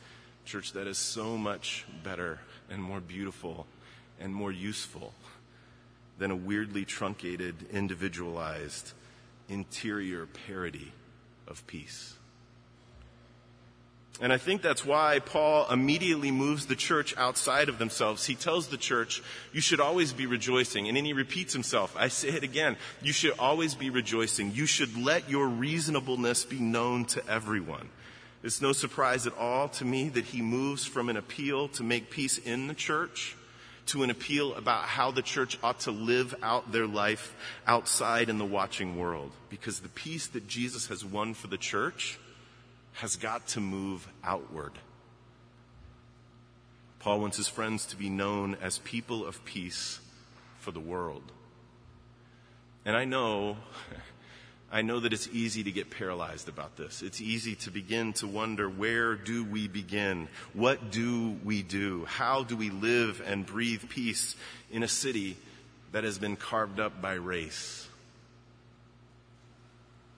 Church, 0.47 0.73
that 0.73 0.87
is 0.87 0.97
so 0.97 1.37
much 1.37 1.85
better 2.05 2.39
and 2.71 2.81
more 2.81 3.01
beautiful 3.01 3.67
and 4.21 4.33
more 4.33 4.53
useful 4.53 5.13
than 6.19 6.31
a 6.31 6.37
weirdly 6.37 6.85
truncated, 6.85 7.55
individualized, 7.73 8.93
interior 9.49 10.27
parody 10.27 10.93
of 11.49 11.67
peace. 11.67 12.15
And 14.21 14.33
I 14.33 14.39
think 14.39 14.63
that's 14.63 14.85
why 14.85 15.19
Paul 15.19 15.67
immediately 15.71 16.31
moves 16.31 16.67
the 16.67 16.77
church 16.77 17.15
outside 17.19 17.69
of 17.69 17.79
themselves. 17.79 18.25
He 18.25 18.35
tells 18.35 18.69
the 18.69 18.79
church, 18.79 19.23
you 19.53 19.61
should 19.61 19.81
always 19.81 20.15
be 20.15 20.25
rejoicing. 20.25 20.89
And 20.89 20.97
then 20.97 21.05
he 21.05 21.13
repeats 21.13 21.53
himself. 21.53 21.95
I 21.99 22.09
say 22.09 22.29
it 22.29 22.43
again. 22.43 22.77
You 23.03 23.13
should 23.13 23.35
always 23.39 23.75
be 23.75 23.91
rejoicing. 23.91 24.53
You 24.53 24.65
should 24.65 24.97
let 24.97 25.29
your 25.29 25.49
reasonableness 25.49 26.47
be 26.47 26.61
known 26.61 27.05
to 27.07 27.29
everyone. 27.29 27.91
It's 28.47 28.63
no 28.63 28.73
surprise 28.73 29.27
at 29.27 29.37
all 29.37 29.69
to 29.71 29.85
me 29.85 30.09
that 30.11 30.27
he 30.27 30.41
moves 30.41 30.85
from 30.85 31.09
an 31.09 31.17
appeal 31.17 31.67
to 31.71 31.83
make 31.83 32.11
peace 32.11 32.39
in 32.39 32.69
the 32.69 32.75
church 32.75 33.35
to 33.87 34.05
an 34.05 34.11
appeal 34.11 34.55
about 34.55 34.85
how 34.85 35.11
the 35.11 35.21
church 35.21 35.59
ought 35.65 35.81
to 35.81 35.91
live 35.91 36.33
out 36.45 36.71
their 36.71 36.87
life 36.87 37.35
outside 37.67 38.29
in 38.29 38.39
the 38.39 38.45
watching 38.45 38.97
world. 38.97 39.33
Because 39.51 39.81
the 39.81 39.89
peace 39.89 40.29
that 40.29 40.47
Jesus 40.47 40.87
has 40.87 41.05
won 41.05 41.35
for 41.35 41.49
the 41.49 41.59
church 41.59 42.21
has 42.93 43.17
got 43.17 43.49
to 43.49 43.61
move 43.61 44.07
outward. 44.23 44.75
Paul 47.01 47.19
wants 47.19 47.39
his 47.39 47.49
friends 47.49 47.85
to 47.87 47.97
be 47.97 48.09
known 48.09 48.57
as 48.63 48.79
people 48.79 49.27
of 49.27 49.45
peace 49.45 49.99
for 50.61 50.71
the 50.71 50.79
world. 50.79 51.33
And 52.85 52.97
I 52.97 53.07
know 53.07 53.57
I 54.71 54.83
know 54.83 54.99
that 54.99 55.13
it's 55.13 55.29
easy 55.29 55.63
to 55.63 55.71
get 55.71 55.91
paralyzed 55.91 56.49
about 56.49 56.77
this. 56.77 57.03
It's 57.03 57.21
easy 57.21 57.55
to 57.57 57.71
begin 57.71 58.13
to 58.15 58.27
wonder 58.27 58.69
where 58.69 59.15
do 59.15 59.45
we 59.45 59.69
begin? 59.69 60.29
What 60.55 60.91
do 60.91 61.37
we 61.45 61.63
do? 61.63 62.05
How 62.07 62.43
do 62.43 62.57
we 62.57 62.71
live 62.71 63.23
and 63.25 63.47
breathe 63.47 63.89
peace 63.89 64.35
in 64.71 64.83
a 64.83 64.89
city 64.89 65.37
that 65.93 66.03
has 66.03 66.19
been 66.19 66.37
carved 66.37 66.81
up 66.81 67.01
by 67.01 67.15
race? 67.15 67.87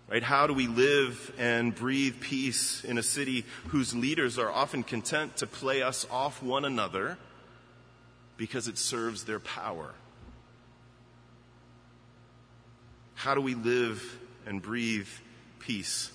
Right? 0.09 0.23
How 0.23 0.47
do 0.47 0.55
we 0.55 0.67
live 0.67 1.35
and 1.39 1.75
breathe 1.75 2.19
peace 2.19 2.83
in 2.83 2.97
a 2.97 3.03
city 3.03 3.45
whose 3.69 3.95
leaders 3.95 4.39
are 4.39 4.51
often 4.51 4.83
content 4.83 5.37
to 5.37 5.47
play 5.47 5.83
us 5.83 6.07
off 6.11 6.43
one 6.43 6.65
another 6.65 7.19
because 8.39 8.67
it 8.67 8.79
serves 8.79 9.25
their 9.25 9.41
power? 9.41 9.93
How 13.15 13.35
do 13.35 13.43
we 13.43 13.55
live 13.55 14.19
and 14.49 14.63
breathe 14.63 15.09
peace? 15.61 16.11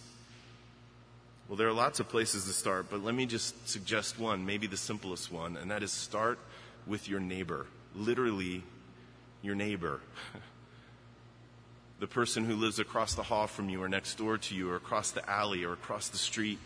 Well, 1.47 1.55
there 1.55 1.67
are 1.67 1.73
lots 1.73 1.99
of 1.99 2.09
places 2.09 2.45
to 2.45 2.51
start, 2.51 2.87
but 2.89 3.03
let 3.03 3.13
me 3.13 3.25
just 3.25 3.69
suggest 3.69 4.17
one, 4.17 4.45
maybe 4.45 4.65
the 4.65 4.77
simplest 4.77 5.31
one, 5.31 5.55
and 5.55 5.69
that 5.69 5.83
is 5.83 5.91
start 5.91 6.39
with 6.87 7.07
your 7.07 7.19
neighbor. 7.19 7.67
Literally, 7.95 8.63
your 9.41 9.55
neighbor. 9.55 9.99
the 11.99 12.07
person 12.07 12.45
who 12.45 12.55
lives 12.55 12.79
across 12.79 13.13
the 13.13 13.23
hall 13.23 13.45
from 13.45 13.69
you, 13.69 13.83
or 13.83 13.87
next 13.87 14.15
door 14.17 14.37
to 14.37 14.55
you, 14.55 14.71
or 14.71 14.75
across 14.75 15.11
the 15.11 15.29
alley, 15.29 15.63
or 15.63 15.73
across 15.73 16.09
the 16.09 16.17
street. 16.17 16.59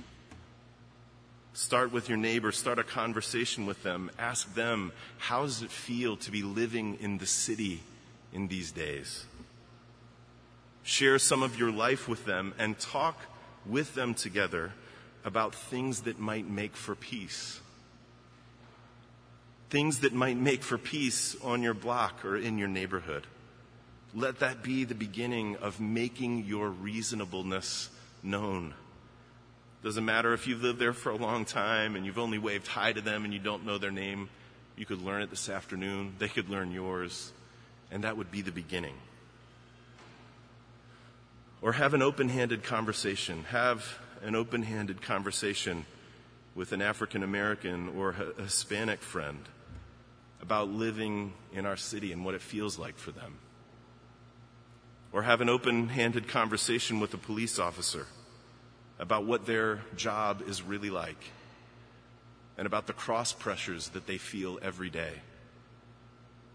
Start 1.53 1.91
with 1.91 2.07
your 2.07 2.19
neighbor, 2.19 2.51
start 2.51 2.79
a 2.79 2.83
conversation 2.83 3.65
with 3.65 3.81
them. 3.83 4.11
Ask 4.19 4.53
them, 4.53 4.93
how 5.17 5.41
does 5.41 5.63
it 5.63 5.71
feel 5.71 6.15
to 6.17 6.31
be 6.31 6.43
living 6.43 6.97
in 7.01 7.17
the 7.17 7.25
city 7.25 7.81
in 8.31 8.47
these 8.47 8.71
days? 8.71 9.25
Share 10.87 11.19
some 11.19 11.43
of 11.43 11.59
your 11.59 11.69
life 11.69 12.07
with 12.07 12.23
them 12.23 12.53
and 12.57 12.79
talk 12.79 13.19
with 13.65 13.93
them 13.93 14.13
together 14.13 14.71
about 15.25 15.53
things 15.53 16.03
that 16.03 16.17
might 16.17 16.49
make 16.49 16.77
for 16.77 16.95
peace. 16.95 17.59
Things 19.69 19.99
that 19.99 20.13
might 20.13 20.37
make 20.37 20.63
for 20.63 20.77
peace 20.77 21.35
on 21.43 21.61
your 21.61 21.73
block 21.73 22.23
or 22.23 22.37
in 22.37 22.57
your 22.57 22.69
neighborhood. 22.69 23.27
Let 24.15 24.39
that 24.39 24.63
be 24.63 24.85
the 24.85 24.95
beginning 24.95 25.57
of 25.57 25.81
making 25.81 26.45
your 26.45 26.69
reasonableness 26.69 27.89
known. 28.23 28.73
Doesn't 29.83 30.05
matter 30.05 30.31
if 30.31 30.47
you've 30.47 30.63
lived 30.63 30.79
there 30.79 30.93
for 30.93 31.09
a 31.09 31.17
long 31.17 31.43
time 31.43 31.97
and 31.97 32.05
you've 32.05 32.17
only 32.17 32.37
waved 32.37 32.67
hi 32.67 32.93
to 32.93 33.01
them 33.01 33.25
and 33.25 33.33
you 33.33 33.41
don't 33.41 33.65
know 33.65 33.77
their 33.77 33.91
name. 33.91 34.29
You 34.77 34.85
could 34.85 35.01
learn 35.01 35.21
it 35.21 35.31
this 35.31 35.49
afternoon. 35.49 36.15
They 36.17 36.29
could 36.29 36.49
learn 36.49 36.71
yours. 36.71 37.33
And 37.91 38.05
that 38.05 38.15
would 38.15 38.31
be 38.31 38.41
the 38.41 38.53
beginning. 38.53 38.95
Or 41.61 41.73
have 41.73 41.93
an 41.93 42.01
open 42.01 42.29
handed 42.29 42.63
conversation. 42.63 43.43
Have 43.45 43.99
an 44.21 44.35
open 44.35 44.63
handed 44.63 45.01
conversation 45.01 45.85
with 46.55 46.71
an 46.71 46.81
African 46.81 47.23
American 47.23 47.89
or 47.89 48.15
a 48.37 48.43
Hispanic 48.43 49.01
friend 49.01 49.39
about 50.41 50.69
living 50.69 51.33
in 51.53 51.65
our 51.65 51.77
city 51.77 52.11
and 52.11 52.23
what 52.23 52.35
it 52.35 52.41
feels 52.41 52.77
like 52.77 52.97
for 52.97 53.11
them. 53.11 53.37
Or 55.11 55.23
have 55.23 55.41
an 55.41 55.49
open 55.49 55.89
handed 55.89 56.27
conversation 56.27 56.99
with 56.99 57.13
a 57.13 57.17
police 57.17 57.59
officer 57.59 58.05
about 58.99 59.25
what 59.25 59.45
their 59.45 59.81
job 59.95 60.43
is 60.47 60.61
really 60.61 60.89
like 60.89 61.31
and 62.57 62.65
about 62.65 62.87
the 62.87 62.93
cross 62.93 63.33
pressures 63.33 63.89
that 63.89 64.07
they 64.07 64.17
feel 64.17 64.59
every 64.61 64.89
day 64.89 65.13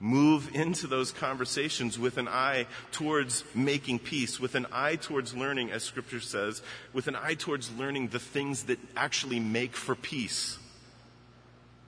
move 0.03 0.51
into 0.53 0.89
those 0.89 1.13
conversations 1.13 1.97
with 1.97 2.19
an 2.19 2.27
eye 2.27 2.67
towards 2.91 3.45
making 3.55 4.01
peace, 4.01 4.41
with 4.41 4.57
an 4.57 4.67
eye 4.73 4.97
towards 4.97 5.33
learning, 5.33 5.71
as 5.71 5.85
scripture 5.85 6.19
says, 6.19 6.61
with 6.93 7.07
an 7.07 7.15
eye 7.15 7.35
towards 7.35 7.73
learning 7.77 8.09
the 8.09 8.19
things 8.19 8.65
that 8.65 8.81
actually 8.97 9.39
make 9.39 9.77
for 9.77 9.95
peace. 9.95 10.59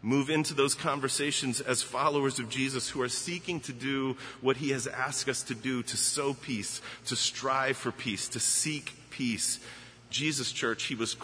Move 0.00 0.30
into 0.30 0.54
those 0.54 0.76
conversations 0.76 1.60
as 1.60 1.82
followers 1.82 2.38
of 2.38 2.48
Jesus 2.48 2.88
who 2.88 3.02
are 3.02 3.08
seeking 3.08 3.58
to 3.58 3.72
do 3.72 4.16
what 4.40 4.58
he 4.58 4.70
has 4.70 4.86
asked 4.86 5.28
us 5.28 5.42
to 5.42 5.54
do 5.54 5.82
to 5.82 5.96
sow 5.96 6.34
peace, 6.34 6.80
to 7.06 7.16
strive 7.16 7.76
for 7.76 7.90
peace, 7.90 8.28
to 8.28 8.38
seek 8.38 8.92
peace, 9.10 9.58
Jesus 10.14 10.52
Church, 10.52 10.84
he 10.84 10.94
was, 10.94 11.16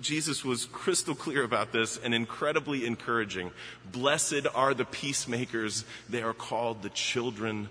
Jesus 0.00 0.44
was 0.44 0.64
crystal 0.66 1.14
clear 1.14 1.44
about 1.44 1.70
this 1.70 1.96
and 1.96 2.12
incredibly 2.12 2.84
encouraging. 2.84 3.52
Blessed 3.92 4.48
are 4.52 4.74
the 4.74 4.84
peacemakers. 4.84 5.84
They 6.08 6.20
are 6.20 6.32
called 6.34 6.82
the 6.82 6.88
children 6.88 7.68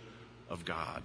of 0.50 0.64
God. 0.64 1.04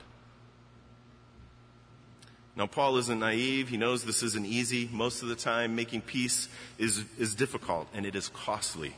Now, 2.54 2.66
Paul 2.66 2.98
isn't 2.98 3.18
naive. 3.18 3.68
He 3.68 3.76
knows 3.76 4.04
this 4.04 4.22
isn't 4.22 4.46
easy. 4.46 4.88
Most 4.92 5.22
of 5.22 5.28
the 5.28 5.34
time, 5.34 5.74
making 5.74 6.02
peace 6.02 6.48
is, 6.78 7.04
is 7.18 7.34
difficult 7.34 7.88
and 7.92 8.06
it 8.06 8.14
is 8.14 8.28
costly. 8.28 8.94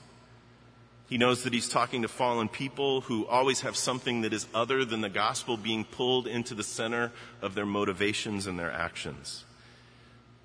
He 1.09 1.17
knows 1.17 1.43
that 1.45 1.55
he's 1.55 1.71
talking 1.71 2.03
to 2.03 2.09
fallen 2.09 2.51
people 2.51 3.01
who 3.01 3.27
always 3.27 3.63
have 3.63 3.77
something 3.79 4.21
that 4.21 4.35
is 4.35 4.47
other 4.55 4.85
than 4.85 5.01
the 5.01 5.09
gospel 5.09 5.57
being 5.57 5.85
pulled 5.85 6.27
into 6.27 6.55
the 6.55 6.63
center 6.63 7.13
of 7.41 7.55
their 7.55 7.65
motivations 7.65 8.47
and 8.47 8.59
their 8.59 8.71
actions. 8.71 9.47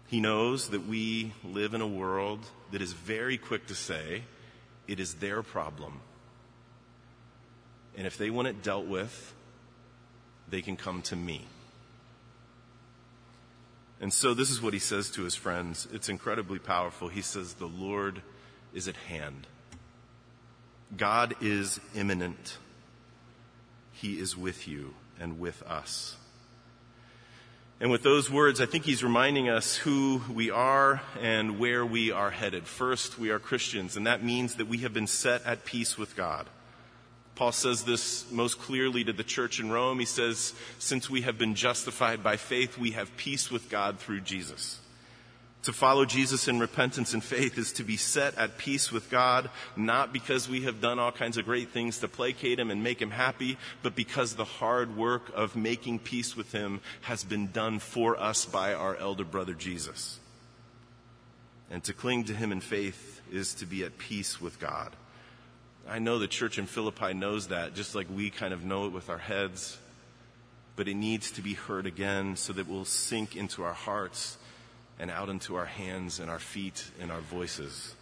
He 0.07 0.19
knows 0.19 0.69
that 0.69 0.87
we 0.87 1.33
live 1.43 1.73
in 1.73 1.81
a 1.81 1.87
world 1.87 2.45
that 2.71 2.81
is 2.81 2.93
very 2.93 3.37
quick 3.37 3.67
to 3.67 3.75
say 3.75 4.23
it 4.87 4.99
is 4.99 5.15
their 5.15 5.41
problem. 5.41 5.99
And 7.97 8.05
if 8.05 8.17
they 8.17 8.29
want 8.29 8.47
it 8.47 8.61
dealt 8.61 8.85
with, 8.85 9.33
they 10.49 10.61
can 10.61 10.75
come 10.75 11.01
to 11.03 11.15
me. 11.15 11.45
And 14.01 14.13
so 14.13 14.33
this 14.33 14.51
is 14.51 14.61
what 14.61 14.73
he 14.73 14.79
says 14.79 15.09
to 15.11 15.23
his 15.23 15.35
friends. 15.35 15.87
It's 15.91 16.09
incredibly 16.09 16.59
powerful. 16.59 17.07
He 17.07 17.21
says, 17.21 17.53
The 17.53 17.65
Lord 17.65 18.21
is 18.73 18.87
at 18.87 18.97
hand. 18.97 19.47
God 20.95 21.35
is 21.41 21.79
imminent. 21.95 22.57
He 23.93 24.19
is 24.19 24.37
with 24.37 24.67
you 24.67 24.93
and 25.19 25.39
with 25.39 25.63
us. 25.63 26.17
And 27.79 27.91
with 27.91 28.03
those 28.03 28.31
words, 28.31 28.61
I 28.61 28.65
think 28.65 28.85
he's 28.85 29.03
reminding 29.03 29.49
us 29.49 29.75
who 29.75 30.21
we 30.33 30.49
are 30.49 31.01
and 31.21 31.59
where 31.59 31.85
we 31.85 32.09
are 32.09 32.31
headed. 32.31 32.65
First, 32.67 33.19
we 33.19 33.31
are 33.31 33.39
Christians, 33.39 33.97
and 33.97 34.07
that 34.07 34.23
means 34.23 34.55
that 34.55 34.67
we 34.67 34.77
have 34.79 34.93
been 34.93 35.07
set 35.07 35.45
at 35.45 35.65
peace 35.65 35.97
with 35.97 36.15
God. 36.15 36.47
Paul 37.35 37.51
says 37.51 37.83
this 37.83 38.31
most 38.31 38.59
clearly 38.59 39.03
to 39.03 39.11
the 39.11 39.25
church 39.25 39.59
in 39.59 39.69
Rome. 39.69 39.99
He 39.99 40.05
says, 40.05 40.53
Since 40.79 41.09
we 41.09 41.21
have 41.21 41.37
been 41.37 41.53
justified 41.53 42.23
by 42.23 42.37
faith, 42.37 42.77
we 42.77 42.91
have 42.91 43.17
peace 43.17 43.51
with 43.51 43.69
God 43.69 43.99
through 43.99 44.21
Jesus. 44.21 44.79
To 45.65 45.73
follow 45.73 46.05
Jesus 46.05 46.47
in 46.47 46.59
repentance 46.59 47.15
and 47.15 47.23
faith 47.23 47.57
is 47.57 47.71
to 47.73 47.83
be 47.83 47.97
set 47.97 48.37
at 48.37 48.59
peace 48.59 48.91
with 48.91 49.09
God, 49.09 49.49
not 49.75 50.13
because 50.13 50.47
we 50.47 50.61
have 50.61 50.79
done 50.79 50.99
all 50.99 51.11
kinds 51.11 51.37
of 51.39 51.45
great 51.45 51.69
things 51.69 51.97
to 51.99 52.07
placate 52.07 52.59
Him 52.59 52.69
and 52.69 52.83
make 52.83 53.01
Him 53.01 53.09
happy, 53.09 53.57
but 53.81 53.95
because 53.95 54.35
the 54.35 54.45
hard 54.45 54.95
work 54.95 55.31
of 55.33 55.55
making 55.55 55.97
peace 55.97 56.37
with 56.37 56.51
Him 56.51 56.81
has 57.01 57.23
been 57.23 57.51
done 57.51 57.79
for 57.79 58.15
us 58.15 58.45
by 58.45 58.75
our 58.75 58.95
elder 58.97 59.23
brother 59.23 59.55
Jesus. 59.55 60.19
And 61.71 61.83
to 61.85 61.93
cling 61.93 62.25
to 62.25 62.35
Him 62.35 62.51
in 62.51 62.61
faith 62.61 63.21
is 63.31 63.55
to 63.55 63.65
be 63.65 63.83
at 63.83 63.97
peace 63.97 64.39
with 64.39 64.59
God. 64.59 64.91
I 65.89 65.97
know 65.97 66.19
the 66.19 66.27
church 66.27 66.59
in 66.59 66.67
Philippi 66.67 67.15
knows 67.15 67.47
that, 67.47 67.73
just 67.73 67.95
like 67.95 68.05
we 68.15 68.29
kind 68.29 68.53
of 68.53 68.63
know 68.63 68.85
it 68.85 68.93
with 68.93 69.09
our 69.09 69.17
heads, 69.17 69.79
but 70.75 70.87
it 70.87 70.93
needs 70.93 71.31
to 71.31 71.41
be 71.41 71.55
heard 71.55 71.87
again 71.87 72.35
so 72.35 72.53
that 72.53 72.67
we'll 72.67 72.85
sink 72.85 73.35
into 73.35 73.63
our 73.63 73.73
hearts 73.73 74.37
and 74.99 75.11
out 75.11 75.29
into 75.29 75.55
our 75.55 75.65
hands 75.65 76.19
and 76.19 76.29
our 76.29 76.39
feet 76.39 76.91
and 76.99 77.11
our 77.11 77.21
voices. 77.21 77.95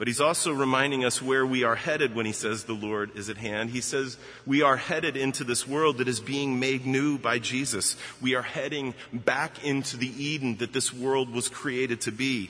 But 0.00 0.08
he's 0.08 0.20
also 0.22 0.52
reminding 0.52 1.04
us 1.04 1.20
where 1.20 1.44
we 1.44 1.62
are 1.62 1.74
headed 1.74 2.14
when 2.14 2.24
he 2.24 2.32
says 2.32 2.64
the 2.64 2.72
Lord 2.72 3.14
is 3.16 3.28
at 3.28 3.36
hand. 3.36 3.68
He 3.68 3.82
says 3.82 4.16
we 4.46 4.62
are 4.62 4.78
headed 4.78 5.14
into 5.14 5.44
this 5.44 5.68
world 5.68 5.98
that 5.98 6.08
is 6.08 6.20
being 6.20 6.58
made 6.58 6.86
new 6.86 7.18
by 7.18 7.38
Jesus. 7.38 7.98
We 8.18 8.34
are 8.34 8.40
heading 8.40 8.94
back 9.12 9.62
into 9.62 9.98
the 9.98 10.08
Eden 10.08 10.56
that 10.56 10.72
this 10.72 10.90
world 10.90 11.30
was 11.30 11.50
created 11.50 12.00
to 12.02 12.12
be. 12.12 12.48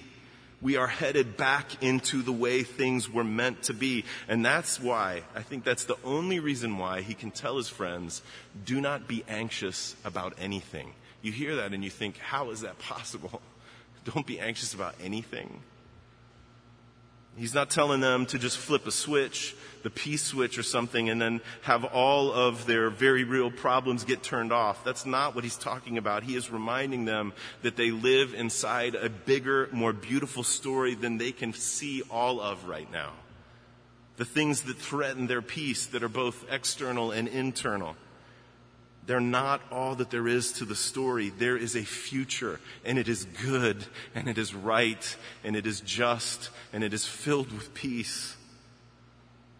We 0.62 0.76
are 0.76 0.86
headed 0.86 1.36
back 1.36 1.82
into 1.82 2.22
the 2.22 2.32
way 2.32 2.62
things 2.62 3.10
were 3.10 3.24
meant 3.24 3.64
to 3.64 3.74
be. 3.74 4.04
And 4.28 4.44
that's 4.44 4.78
why, 4.78 5.22
I 5.34 5.42
think 5.42 5.64
that's 5.64 5.86
the 5.86 5.98
only 6.04 6.38
reason 6.38 6.78
why 6.78 7.00
he 7.00 7.14
can 7.14 7.32
tell 7.32 7.56
his 7.56 7.68
friends, 7.68 8.22
do 8.64 8.80
not 8.80 9.08
be 9.08 9.24
anxious 9.26 9.96
about 10.04 10.34
anything. 10.38 10.92
You 11.22 11.32
hear 11.32 11.56
that 11.56 11.72
and 11.72 11.84
you 11.84 11.90
think, 11.90 12.18
how 12.18 12.50
is 12.50 12.62
that 12.62 12.78
possible? 12.78 13.42
Don't 14.04 14.26
be 14.26 14.40
anxious 14.40 14.74
about 14.74 14.94
anything. 15.02 15.62
He's 17.36 17.54
not 17.54 17.70
telling 17.70 18.00
them 18.00 18.26
to 18.26 18.38
just 18.38 18.58
flip 18.58 18.86
a 18.86 18.90
switch, 18.90 19.54
the 19.82 19.90
peace 19.90 20.22
switch 20.22 20.58
or 20.58 20.62
something, 20.62 21.08
and 21.08 21.20
then 21.20 21.40
have 21.62 21.84
all 21.84 22.32
of 22.32 22.66
their 22.66 22.90
very 22.90 23.24
real 23.24 23.50
problems 23.50 24.04
get 24.04 24.22
turned 24.22 24.52
off. 24.52 24.84
That's 24.84 25.06
not 25.06 25.34
what 25.34 25.44
he's 25.44 25.56
talking 25.56 25.96
about. 25.96 26.22
He 26.22 26.34
is 26.34 26.50
reminding 26.50 27.04
them 27.04 27.32
that 27.62 27.76
they 27.76 27.92
live 27.92 28.34
inside 28.34 28.94
a 28.94 29.08
bigger, 29.08 29.68
more 29.72 29.92
beautiful 29.92 30.42
story 30.42 30.94
than 30.94 31.18
they 31.18 31.32
can 31.32 31.52
see 31.52 32.02
all 32.10 32.40
of 32.40 32.66
right 32.66 32.90
now. 32.90 33.12
The 34.16 34.24
things 34.24 34.62
that 34.62 34.76
threaten 34.76 35.26
their 35.26 35.40
peace 35.40 35.86
that 35.86 36.02
are 36.02 36.08
both 36.08 36.44
external 36.50 37.10
and 37.10 37.28
internal. 37.28 37.96
They're 39.06 39.20
not 39.20 39.60
all 39.72 39.94
that 39.96 40.10
there 40.10 40.28
is 40.28 40.52
to 40.52 40.64
the 40.64 40.74
story. 40.74 41.30
There 41.30 41.56
is 41.56 41.74
a 41.74 41.82
future, 41.82 42.60
and 42.84 42.98
it 42.98 43.08
is 43.08 43.24
good, 43.24 43.84
and 44.14 44.28
it 44.28 44.38
is 44.38 44.54
right, 44.54 45.16
and 45.42 45.56
it 45.56 45.66
is 45.66 45.80
just, 45.80 46.50
and 46.72 46.84
it 46.84 46.92
is 46.92 47.06
filled 47.06 47.50
with 47.52 47.74
peace. 47.74 48.36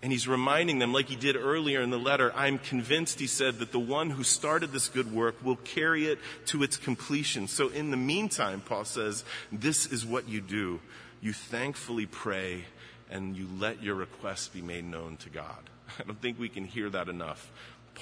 And 0.02 0.12
he's 0.12 0.26
reminding 0.26 0.78
them, 0.78 0.92
like 0.92 1.08
he 1.08 1.16
did 1.16 1.36
earlier 1.36 1.82
in 1.82 1.90
the 1.90 1.98
letter, 1.98 2.32
I'm 2.34 2.58
convinced, 2.58 3.20
he 3.20 3.26
said, 3.26 3.58
that 3.58 3.72
the 3.72 3.80
one 3.80 4.10
who 4.10 4.24
started 4.24 4.72
this 4.72 4.88
good 4.88 5.12
work 5.12 5.44
will 5.44 5.56
carry 5.56 6.06
it 6.06 6.18
to 6.46 6.62
its 6.62 6.78
completion. 6.78 7.48
So 7.48 7.68
in 7.68 7.90
the 7.90 7.98
meantime, 7.98 8.62
Paul 8.62 8.86
says, 8.86 9.24
this 9.52 9.84
is 9.84 10.06
what 10.06 10.26
you 10.26 10.40
do. 10.40 10.80
You 11.20 11.34
thankfully 11.34 12.06
pray 12.06 12.64
and 13.10 13.36
you 13.36 13.46
let 13.58 13.82
your 13.82 13.94
requests 13.94 14.48
be 14.48 14.62
made 14.62 14.84
known 14.84 15.18
to 15.18 15.28
God. 15.28 15.68
I 15.98 16.04
don't 16.04 16.20
think 16.20 16.38
we 16.38 16.48
can 16.48 16.64
hear 16.64 16.88
that 16.88 17.08
enough. 17.10 17.50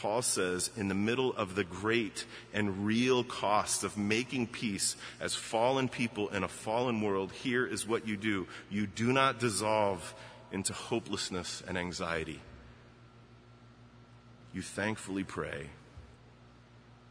Paul 0.01 0.23
says, 0.23 0.71
in 0.77 0.87
the 0.87 0.95
middle 0.95 1.35
of 1.35 1.57
the 1.57 1.65
great 1.65 2.25
and 2.55 2.87
real 2.87 3.25
cost 3.25 3.83
of 3.83 3.99
making 3.99 4.47
peace 4.47 4.95
as 5.21 5.35
fallen 5.35 5.89
people 5.89 6.29
in 6.29 6.45
a 6.45 6.49
fallen 6.49 7.01
world, 7.01 7.33
here 7.33 7.67
is 7.67 7.87
what 7.87 8.07
you 8.07 8.17
do. 8.17 8.47
You 8.71 8.87
do 8.87 9.13
not 9.13 9.41
dissolve 9.41 10.15
into 10.53 10.73
hopelessness 10.73 11.65
and 11.67 11.77
anxiety. 11.77 12.41
You 14.55 14.63
thankfully 14.63 15.25
pray 15.25 15.71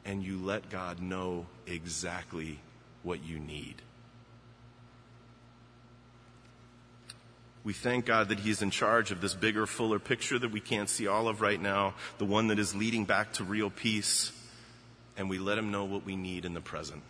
and 0.05 0.23
you 0.23 0.37
let 0.37 0.69
God 0.69 1.01
know 1.01 1.45
exactly 1.65 2.59
what 3.03 3.21
you 3.21 3.37
need. 3.37 3.81
We 7.67 7.73
thank 7.73 8.05
God 8.05 8.29
that 8.29 8.39
He's 8.39 8.61
in 8.61 8.71
charge 8.71 9.11
of 9.11 9.19
this 9.19 9.33
bigger, 9.33 9.67
fuller 9.67 9.99
picture 9.99 10.39
that 10.39 10.53
we 10.53 10.61
can't 10.61 10.87
see 10.87 11.05
all 11.05 11.27
of 11.27 11.41
right 11.41 11.61
now, 11.61 11.95
the 12.17 12.23
one 12.23 12.47
that 12.47 12.59
is 12.59 12.73
leading 12.73 13.03
back 13.03 13.33
to 13.33 13.43
real 13.43 13.69
peace, 13.69 14.31
and 15.17 15.29
we 15.29 15.37
let 15.37 15.57
Him 15.57 15.69
know 15.69 15.83
what 15.83 16.05
we 16.05 16.15
need 16.15 16.45
in 16.45 16.53
the 16.53 16.61
present. 16.61 17.03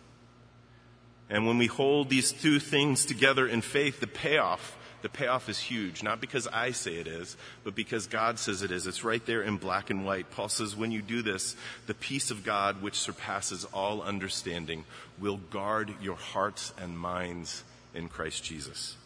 And 1.30 1.46
when 1.46 1.58
we 1.58 1.66
hold 1.68 2.10
these 2.10 2.32
two 2.32 2.58
things 2.58 3.06
together 3.06 3.46
in 3.46 3.60
faith, 3.60 4.00
the 4.00 4.08
payoff, 4.08 4.76
the 5.00 5.08
payoff 5.08 5.48
is 5.48 5.60
huge. 5.60 6.02
Not 6.02 6.20
because 6.20 6.48
I 6.48 6.72
say 6.72 6.96
it 6.96 7.06
is, 7.06 7.36
but 7.62 7.76
because 7.76 8.08
God 8.08 8.40
says 8.40 8.62
it 8.62 8.72
is. 8.72 8.88
It's 8.88 9.04
right 9.04 9.24
there 9.24 9.42
in 9.42 9.58
black 9.58 9.90
and 9.90 10.04
white. 10.04 10.32
Paul 10.32 10.48
says, 10.48 10.74
when 10.74 10.90
you 10.90 11.02
do 11.02 11.22
this, 11.22 11.54
the 11.86 11.94
peace 11.94 12.32
of 12.32 12.42
God, 12.42 12.82
which 12.82 12.98
surpasses 12.98 13.64
all 13.66 14.02
understanding, 14.02 14.86
will 15.20 15.36
guard 15.36 15.94
your 16.02 16.16
hearts 16.16 16.74
and 16.76 16.98
minds 16.98 17.62
in 17.94 18.08
Christ 18.08 18.42
Jesus. 18.42 18.96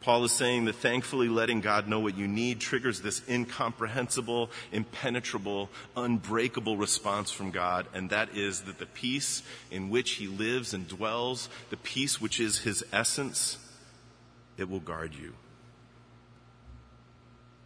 Paul 0.00 0.24
is 0.24 0.32
saying 0.32 0.66
that 0.66 0.76
thankfully 0.76 1.28
letting 1.28 1.60
God 1.60 1.88
know 1.88 1.98
what 1.98 2.16
you 2.16 2.28
need 2.28 2.60
triggers 2.60 3.00
this 3.00 3.20
incomprehensible, 3.28 4.50
impenetrable, 4.70 5.70
unbreakable 5.96 6.76
response 6.76 7.32
from 7.32 7.50
God, 7.50 7.86
and 7.92 8.10
that 8.10 8.36
is 8.36 8.62
that 8.62 8.78
the 8.78 8.86
peace 8.86 9.42
in 9.70 9.90
which 9.90 10.12
he 10.12 10.28
lives 10.28 10.72
and 10.72 10.86
dwells, 10.86 11.48
the 11.70 11.76
peace 11.76 12.20
which 12.20 12.38
is 12.38 12.60
his 12.60 12.84
essence, 12.92 13.58
it 14.56 14.70
will 14.70 14.80
guard 14.80 15.14
you. 15.14 15.34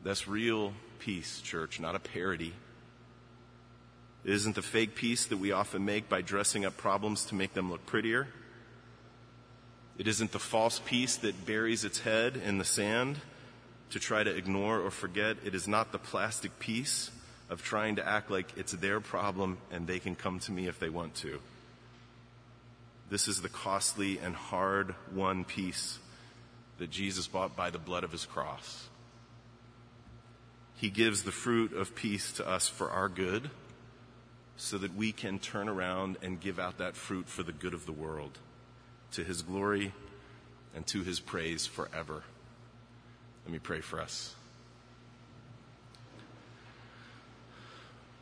That's 0.02 0.26
real 0.26 0.72
peace, 0.98 1.40
church, 1.42 1.80
not 1.80 1.94
a 1.94 2.00
parody. 2.00 2.54
It 4.24 4.32
isn't 4.32 4.54
the 4.54 4.62
fake 4.62 4.94
peace 4.94 5.26
that 5.26 5.36
we 5.36 5.52
often 5.52 5.84
make 5.84 6.08
by 6.08 6.22
dressing 6.22 6.64
up 6.64 6.76
problems 6.76 7.26
to 7.26 7.34
make 7.34 7.52
them 7.54 7.70
look 7.70 7.84
prettier. 7.86 8.28
It 10.02 10.08
isn't 10.08 10.32
the 10.32 10.40
false 10.40 10.80
peace 10.84 11.14
that 11.18 11.46
buries 11.46 11.84
its 11.84 12.00
head 12.00 12.36
in 12.36 12.58
the 12.58 12.64
sand 12.64 13.20
to 13.90 14.00
try 14.00 14.24
to 14.24 14.36
ignore 14.36 14.80
or 14.80 14.90
forget. 14.90 15.36
It 15.44 15.54
is 15.54 15.68
not 15.68 15.92
the 15.92 15.98
plastic 16.00 16.58
peace 16.58 17.12
of 17.48 17.62
trying 17.62 17.94
to 17.94 18.08
act 18.08 18.28
like 18.28 18.48
it's 18.56 18.72
their 18.72 18.98
problem 19.00 19.58
and 19.70 19.86
they 19.86 20.00
can 20.00 20.16
come 20.16 20.40
to 20.40 20.50
me 20.50 20.66
if 20.66 20.80
they 20.80 20.88
want 20.88 21.14
to. 21.18 21.38
This 23.10 23.28
is 23.28 23.42
the 23.42 23.48
costly 23.48 24.18
and 24.18 24.34
hard 24.34 24.96
won 25.14 25.44
peace 25.44 26.00
that 26.78 26.90
Jesus 26.90 27.28
bought 27.28 27.54
by 27.54 27.70
the 27.70 27.78
blood 27.78 28.02
of 28.02 28.10
his 28.10 28.26
cross. 28.26 28.88
He 30.74 30.90
gives 30.90 31.22
the 31.22 31.30
fruit 31.30 31.74
of 31.74 31.94
peace 31.94 32.32
to 32.32 32.48
us 32.48 32.68
for 32.68 32.90
our 32.90 33.08
good 33.08 33.50
so 34.56 34.78
that 34.78 34.96
we 34.96 35.12
can 35.12 35.38
turn 35.38 35.68
around 35.68 36.16
and 36.22 36.40
give 36.40 36.58
out 36.58 36.78
that 36.78 36.96
fruit 36.96 37.28
for 37.28 37.44
the 37.44 37.52
good 37.52 37.72
of 37.72 37.86
the 37.86 37.92
world 37.92 38.36
to 39.12 39.24
his 39.24 39.42
glory 39.42 39.92
and 40.74 40.86
to 40.88 41.02
his 41.02 41.20
praise 41.20 41.66
forever. 41.66 42.22
Let 43.44 43.52
me 43.52 43.58
pray 43.58 43.80
for 43.80 44.00
us. 44.00 44.34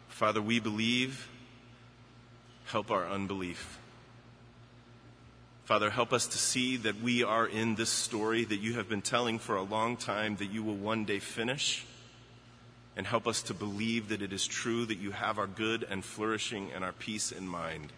Father, 0.09 0.42
we 0.42 0.61
believe 0.61 1.29
help 2.66 2.90
our 2.90 3.09
unbelief. 3.09 3.79
Father, 5.64 5.90
help 5.90 6.12
us 6.12 6.26
to 6.26 6.38
see 6.38 6.76
that 6.79 7.00
we 7.00 7.22
are 7.22 7.46
in 7.46 7.74
this 7.76 7.90
story 7.90 8.44
that 8.44 8.61
you 8.61 8.74
have 8.74 8.88
been 8.88 9.03
telling 9.03 9.38
for 9.38 9.57
a 9.57 9.62
long 9.62 9.96
time 9.96 10.37
that 10.37 10.50
you 10.50 10.62
will 10.62 10.76
one 10.76 11.05
day 11.05 11.20
finish. 11.20 11.85
And 12.96 13.07
help 13.07 13.26
us 13.26 13.42
to 13.42 13.55
believe 13.55 14.09
that 14.09 14.20
it 14.20 14.33
is 14.33 14.46
true 14.46 14.85
that 14.85 14.98
you 14.98 15.12
have 15.12 15.38
our 15.38 15.46
good 15.46 15.87
and 15.88 16.05
flourishing 16.05 16.70
and 16.74 16.85
our 16.85 16.92
peace 16.92 17.33
in 17.33 17.46
mind. 17.46 17.92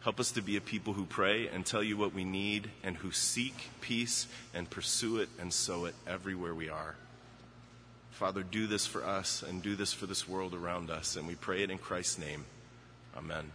Help 0.00 0.18
us 0.18 0.32
to 0.32 0.40
be 0.40 0.56
a 0.56 0.60
people 0.62 0.94
who 0.94 1.04
pray 1.04 1.48
and 1.48 1.64
tell 1.64 1.82
you 1.82 1.96
what 1.96 2.14
we 2.14 2.24
need 2.24 2.70
and 2.82 2.96
who 2.96 3.10
seek 3.10 3.68
peace 3.82 4.26
and 4.54 4.68
pursue 4.70 5.18
it 5.18 5.28
and 5.38 5.52
sow 5.52 5.84
it 5.84 5.94
everywhere 6.06 6.54
we 6.54 6.70
are. 6.70 6.96
Father, 8.10 8.42
do 8.42 8.66
this 8.66 8.86
for 8.86 9.04
us 9.04 9.42
and 9.42 9.62
do 9.62 9.76
this 9.76 9.92
for 9.92 10.06
this 10.06 10.28
world 10.28 10.54
around 10.54 10.90
us. 10.90 11.16
And 11.16 11.26
we 11.26 11.34
pray 11.34 11.62
it 11.62 11.70
in 11.70 11.78
Christ's 11.78 12.18
name. 12.18 12.44
Amen. 13.16 13.50